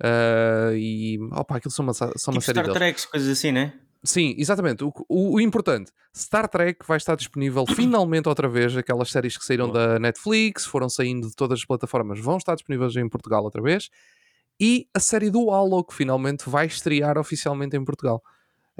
[0.00, 3.74] Uh, e opa, aquilo são uma, são tipo uma série Star Trek, coisas assim, né?
[4.02, 4.82] Sim, exatamente.
[4.82, 8.74] O, o, o, importante, Star Trek vai estar disponível finalmente outra vez.
[8.74, 12.96] Aquelas séries que saíram da Netflix, foram saindo de todas as plataformas, vão estar disponíveis
[12.96, 13.90] em Portugal outra vez.
[14.58, 18.22] E a série do Halo, que finalmente vai estrear oficialmente em Portugal.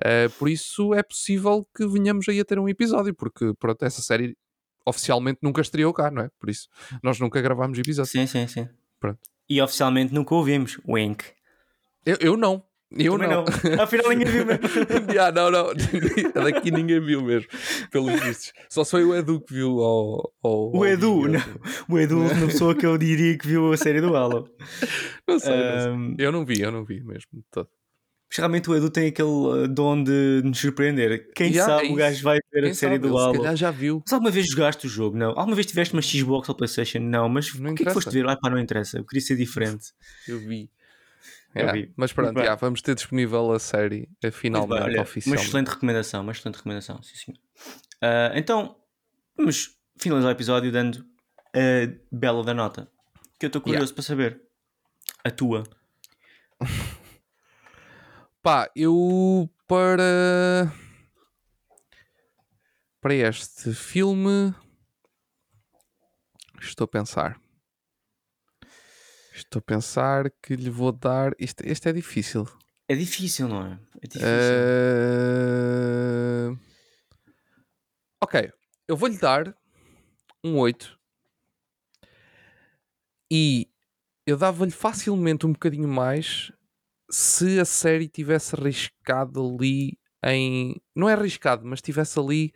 [0.00, 4.02] Uh, por isso é possível que venhamos aí a ter um episódio, porque pronto, essa
[4.02, 4.36] série
[4.84, 6.30] oficialmente nunca estreou cá, não é?
[6.38, 6.68] Por isso
[7.02, 8.10] nós nunca gravámos episódio.
[8.10, 8.68] Sim, sim, sim.
[8.98, 10.78] Pronto e oficialmente nunca ouvimos.
[10.88, 11.24] Wink.
[12.06, 12.62] Eu, eu não.
[12.92, 13.28] Eu não.
[13.28, 13.44] não.
[13.82, 14.64] Afinal ninguém viu mesmo.
[15.20, 15.72] ah, não, não.
[16.34, 17.48] Daqui ninguém viu mesmo.
[17.90, 18.52] Pelos vistos.
[18.68, 20.32] Só foi o Edu que viu ao.
[20.42, 21.40] ao o Edu, não.
[21.88, 24.48] O Edu, uma pessoa que eu diria que viu a série do Halo.
[25.26, 25.98] Não sei, um...
[25.98, 26.26] não sei.
[26.26, 27.44] Eu não vi, eu não vi mesmo.
[27.50, 27.68] Todo.
[28.30, 31.32] Mas realmente o Edu tem aquele uh, dom de nos surpreender.
[31.34, 33.34] Quem yeah, sabe é o gajo vai ver Quem a série sabe, do Halo.
[33.34, 34.02] Se calhar já viu.
[34.06, 35.16] Mas alguma vez jogaste o jogo?
[35.18, 35.30] Não.
[35.30, 37.00] Alguma vez tiveste uma Xbox ou Playstation?
[37.00, 37.28] Não.
[37.28, 38.28] Mas não o que é que foste ver?
[38.28, 38.98] Ah, pá, não interessa.
[38.98, 39.86] Eu queria ser diferente.
[40.28, 40.70] Eu vi.
[41.56, 41.92] Yeah, eu vi.
[41.96, 45.42] Mas pronto, yeah, vamos ter disponível a série finalmente olha, oficialmente.
[45.42, 47.38] Uma excelente recomendação, uma excelente recomendação, sim senhor.
[47.96, 48.76] Uh, então,
[49.36, 51.04] vamos finalizar o episódio dando
[51.52, 52.88] a bela da nota.
[53.36, 54.40] Que eu estou curioso para saber.
[55.24, 55.64] A tua.
[58.42, 60.72] Pá, eu para.
[62.98, 64.54] Para este filme.
[66.58, 67.38] Estou a pensar.
[69.34, 71.34] Estou a pensar que lhe vou dar.
[71.38, 72.48] Isto, este é difícil.
[72.88, 73.78] É difícil, não é?
[74.00, 74.28] É difícil.
[76.48, 76.58] Uh...
[78.22, 78.50] Ok,
[78.88, 79.54] eu vou-lhe dar
[80.42, 80.98] um 8
[83.30, 83.70] e
[84.26, 86.50] eu dava-lhe facilmente um bocadinho mais
[87.10, 90.80] se a série tivesse arriscado ali em.
[90.94, 92.52] Não é arriscado, mas tivesse ali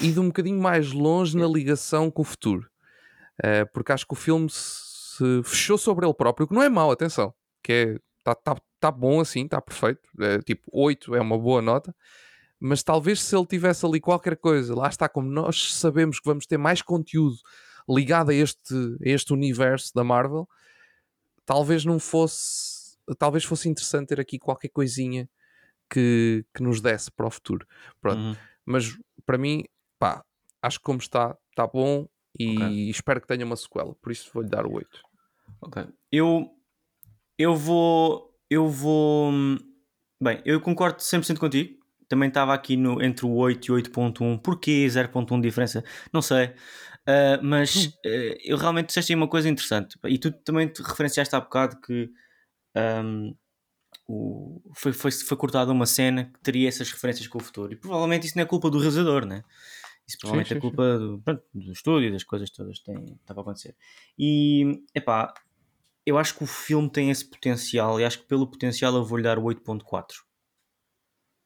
[0.00, 2.68] ido um bocadinho mais longe na ligação com o futuro.
[3.40, 6.90] Uh, porque acho que o filme se fechou sobre ele próprio, que não é mau,
[6.90, 7.34] atenção.
[7.62, 8.08] Que é.
[8.18, 10.02] Está tá, tá bom assim, está perfeito.
[10.20, 11.94] É, tipo, 8 é uma boa nota.
[12.60, 16.44] Mas talvez se ele tivesse ali qualquer coisa, lá está, como nós sabemos que vamos
[16.44, 17.36] ter mais conteúdo
[17.88, 20.46] ligado a este, a este universo da Marvel,
[21.46, 22.77] talvez não fosse
[23.16, 25.28] talvez fosse interessante ter aqui qualquer coisinha
[25.90, 27.66] que, que nos desse para o futuro.
[28.00, 28.20] Pronto.
[28.20, 28.36] Uhum.
[28.64, 29.64] Mas para mim,
[29.98, 30.24] pá,
[30.62, 32.06] acho que como está, está bom
[32.38, 32.90] e okay.
[32.90, 33.94] espero que tenha uma sequela.
[33.94, 35.02] Por isso vou-lhe dar o 8.
[35.62, 35.86] Ok.
[36.12, 36.50] Eu,
[37.38, 38.34] eu vou.
[38.50, 39.32] Eu vou.
[40.22, 41.78] Bem, eu concordo 100% contigo.
[42.08, 44.40] Também estava aqui no, entre o 8 e 8.1.
[44.40, 45.84] Porquê 0.1 de diferença?
[46.12, 46.46] Não sei.
[46.46, 49.98] Uh, mas uh, eu realmente disseste aí uma coisa interessante.
[50.04, 52.10] E tu também te referenciaste há bocado que
[53.04, 53.34] um,
[54.08, 57.72] o, foi, foi, foi cortada uma cena que teria essas referências com o futuro.
[57.72, 59.42] E provavelmente isso não é culpa do realizador, né?
[60.06, 63.40] Isso provavelmente sim, é culpa do, pronto, do estúdio, das coisas todas que têm- estava
[63.40, 63.76] a acontecer.
[64.18, 65.34] E, epá,
[66.06, 69.24] eu acho que o filme tem esse potencial e acho que pelo potencial eu vou-lhe
[69.24, 70.24] dar o 8.4.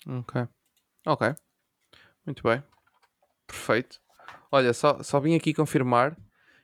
[0.07, 0.49] Ok.
[1.07, 1.35] Ok.
[2.25, 2.63] Muito bem.
[3.47, 4.01] Perfeito.
[4.51, 6.17] Olha, só, só vim aqui confirmar.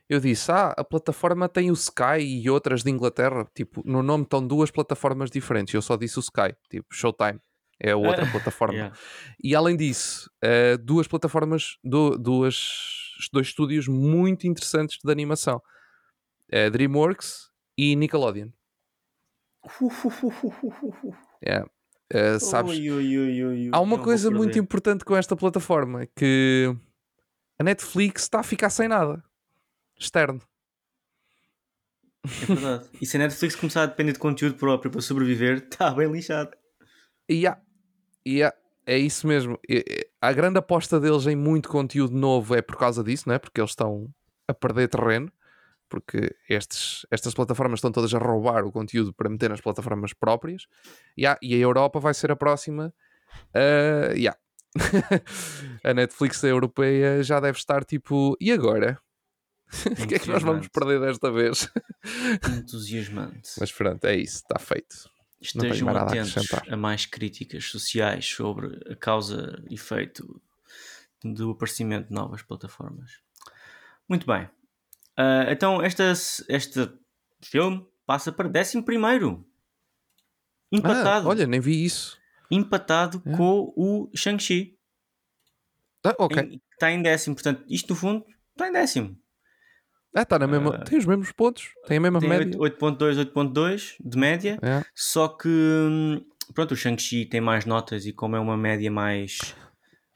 [0.09, 3.47] Eu disse, ah, a plataforma tem o Sky e outras de Inglaterra.
[3.53, 5.73] Tipo, no nome estão duas plataformas diferentes.
[5.73, 6.55] Eu só disse o Sky.
[6.69, 7.39] Tipo, Showtime.
[7.79, 8.73] É a outra plataforma.
[8.73, 8.97] Yeah.
[9.43, 12.57] E além disso, eh, duas plataformas, du- duas,
[13.31, 15.61] dois estúdios muito interessantes de animação.
[16.51, 18.49] Eh, DreamWorks e Nickelodeon.
[21.45, 21.69] Yeah.
[22.11, 23.69] Eh, sabes, Ui, ui, ui.
[23.71, 26.75] Há uma Não coisa muito importante com esta plataforma que
[27.59, 29.23] a Netflix está a ficar sem nada
[29.99, 30.41] externo.
[32.25, 32.89] É verdade.
[33.01, 36.51] E se a Netflix começar a depender de conteúdo próprio para sobreviver, está bem lixado.
[37.29, 37.43] E
[38.25, 38.53] e há-
[38.85, 39.57] é isso mesmo.
[40.21, 43.39] A grande aposta deles em muito conteúdo novo é por causa disso, não é?
[43.39, 44.09] Porque eles estão
[44.47, 45.31] a perder terreno.
[45.87, 50.67] Porque estes, estas plataformas estão todas a roubar o conteúdo para meter nas plataformas próprias.
[51.17, 52.93] E há- e a Europa vai ser a próxima.
[53.53, 54.37] Ah, yeah.
[55.83, 58.35] a Netflix europeia já deve estar tipo.
[58.39, 58.99] E agora?
[60.03, 61.69] O que é que nós vamos perder desta vez?
[62.57, 63.51] Entusiasmante.
[63.59, 65.09] Mas pronto, é isso, está feito.
[65.41, 66.73] Estejam a atentos acrescentar.
[66.73, 70.41] a mais críticas sociais sobre a causa e efeito
[71.23, 73.19] do aparecimento de novas plataformas.
[74.07, 74.49] Muito bem.
[75.15, 76.11] Ah, então, esta,
[76.49, 76.89] este
[77.41, 79.45] filme passa para 11 primeiro.
[80.71, 81.27] Empatado.
[81.27, 82.17] Ah, olha, nem vi isso.
[82.51, 83.35] empatado É.
[83.37, 84.77] com o Shang-Chi.
[86.03, 86.41] Ah, ok.
[86.43, 87.35] Em- Está em décimo.
[87.35, 89.17] Portanto, isto no fundo está em décimo.
[90.15, 90.79] Ah, está na mesma.
[90.79, 92.57] Tem os mesmos pontos, tem a mesma Tem média.
[92.57, 94.57] 8.2, 8.2 de média.
[94.61, 94.83] É.
[94.95, 99.37] Só que, hum, pronto, o Shang-Chi tem mais notas e como é uma média mais,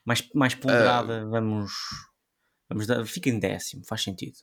[0.05, 1.71] mais, mais ponderada, vamos,
[2.69, 4.35] vamos dar, fica em décimo, faz sentido.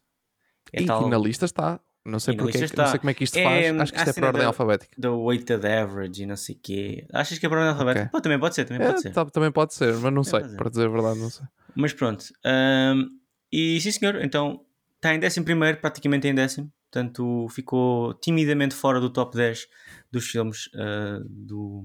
[0.73, 1.81] É e tal na lista está.
[2.03, 2.87] Não sei, porque, não está.
[2.87, 3.81] sei como é que isto É, faz.
[3.81, 4.95] Acho que isto é por ordem da- alfabética.
[4.99, 7.07] da weighted average e não sei o quê.
[7.13, 8.05] Achas que é para ordem alfabética?
[8.07, 8.11] Ok.
[8.13, 9.13] Pô, também pode ser, também É, pode ser.
[9.13, 10.41] tá- também pode ser, mas não sei.
[10.41, 10.57] pode ser.
[10.57, 11.45] Para dizer a verdade, não sei.
[11.75, 12.25] Mas pronto.
[12.47, 13.07] hum,
[13.53, 14.65] e sim senhor, então
[15.01, 16.71] está em décimo primeiro, praticamente em décimo.
[16.93, 19.67] Portanto, ficou timidamente fora do top 10
[20.11, 21.85] dos filmes ah, do,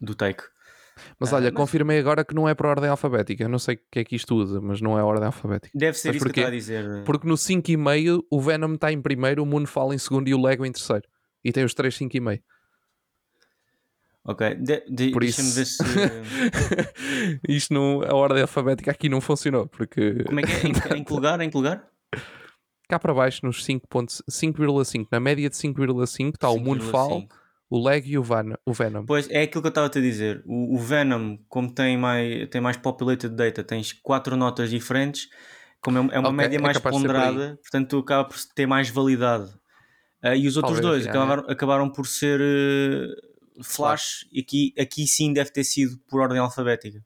[0.00, 0.42] do Take.
[1.18, 3.44] Mas Ah, olha, mas- confirmei agora que não é por ordem alfabética.
[3.44, 5.70] Eu não sei o que é que isto usa, mas não é ordem alfabética.
[5.78, 6.40] Deve ser Sabes isso que porquê?
[6.40, 6.58] eu estava a
[6.90, 7.04] dizer.
[7.04, 10.66] Porque no 5,5 o Venom está em primeiro, o Moonfall em segundo e o Lego
[10.66, 11.04] em terceiro.
[11.42, 12.42] E tem os três 5,5.
[14.22, 15.82] Ok, de, de, Por isso- ver se.
[17.48, 20.66] Isto não, a ordem alfabética aqui não funcionou, porque Como é que é?
[20.96, 21.40] Em, em que lugar?
[21.40, 21.88] Em que lugar?
[22.88, 27.28] Cá para baixo nos 5.5, 5,5, na média de 5,5 está o Moonfall, 5,5.
[27.70, 29.04] o Leg e o, Van, o Venom.
[29.06, 30.42] Pois é aquilo que eu estava a te dizer.
[30.44, 35.28] O, o Venom, como tem mais, tem mais populated data, tens quatro notas diferentes.
[35.80, 39.50] Como é, é uma Ok, média é mais ponderada, portanto acaba por ter mais validade.
[40.22, 44.74] Ah, e os outros Talvez, dois é, acabaram, acabaram por ser eh, flash, e aqui,
[44.78, 47.02] aqui sim deve ter sido por ordem alfabética.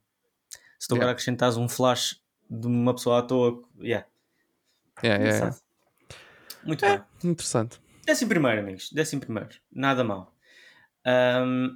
[0.77, 1.11] Se tu agora Yeah.
[1.11, 4.05] acrescentares um flash de uma pessoa à toa, yeah.
[5.03, 5.49] É, é, é.
[6.63, 7.01] Muito bem.
[7.23, 7.79] Interessante.
[8.05, 8.89] Décimo primeiro, amigos.
[8.91, 9.49] Décimo primeiro.
[9.71, 10.33] Nada mal.
[11.05, 11.69] Ahm,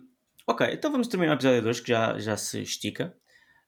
[0.47, 3.13] ok, então vamos terminar o episódio de hoje, que já, já se estica.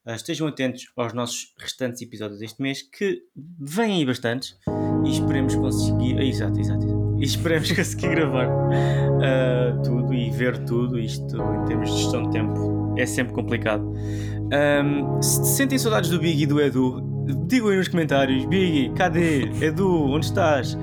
[0.05, 4.57] Ah, estejam atentos aos nossos restantes episódios deste mês, que vêm aí bastantes.
[5.05, 6.17] E esperemos conseguir...
[6.17, 7.17] ah, exato, exato, exato.
[7.19, 10.99] E esperemos conseguir gravar ah, tudo e ver tudo.
[10.99, 13.91] Isto, em termos de gestão de tempo, é sempre complicado.
[14.51, 19.49] Ahm, se sentem saudades do Big e do Edu, digam aí nos comentários: Big, cadê?
[19.61, 20.77] Edu, onde estás?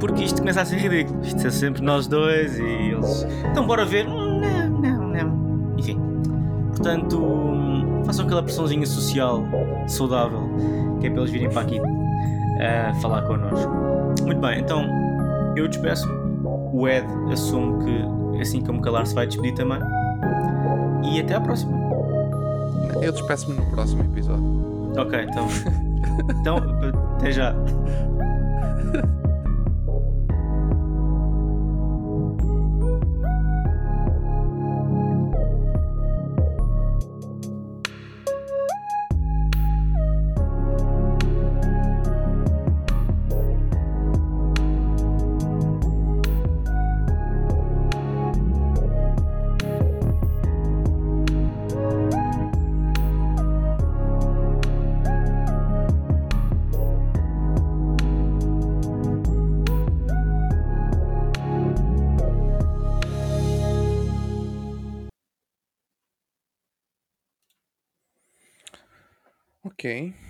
[0.00, 1.20] Porque isto começa a ser ridículo.
[1.22, 3.26] Isto é sempre nós dois e eles.
[3.50, 4.06] Então, bora ver.
[4.06, 5.74] Hum, Não, não, não.
[5.78, 5.98] Enfim.
[6.68, 7.22] Portanto,
[8.04, 9.42] façam aquela pressãozinha social
[9.86, 10.42] saudável
[11.00, 11.78] que é para eles virem para aqui
[12.60, 13.70] a falar connosco.
[14.22, 14.84] Muito bem, então
[15.56, 16.08] eu despeço.
[16.72, 19.78] O Ed assume que assim que eu me calar se vai despedir também.
[21.04, 21.72] E até à próxima.
[23.00, 24.92] Eu despeço-me no próximo episódio.
[24.98, 25.46] Ok, então.
[26.30, 26.58] então,
[27.16, 27.54] até já.
[69.84, 70.24] Ok.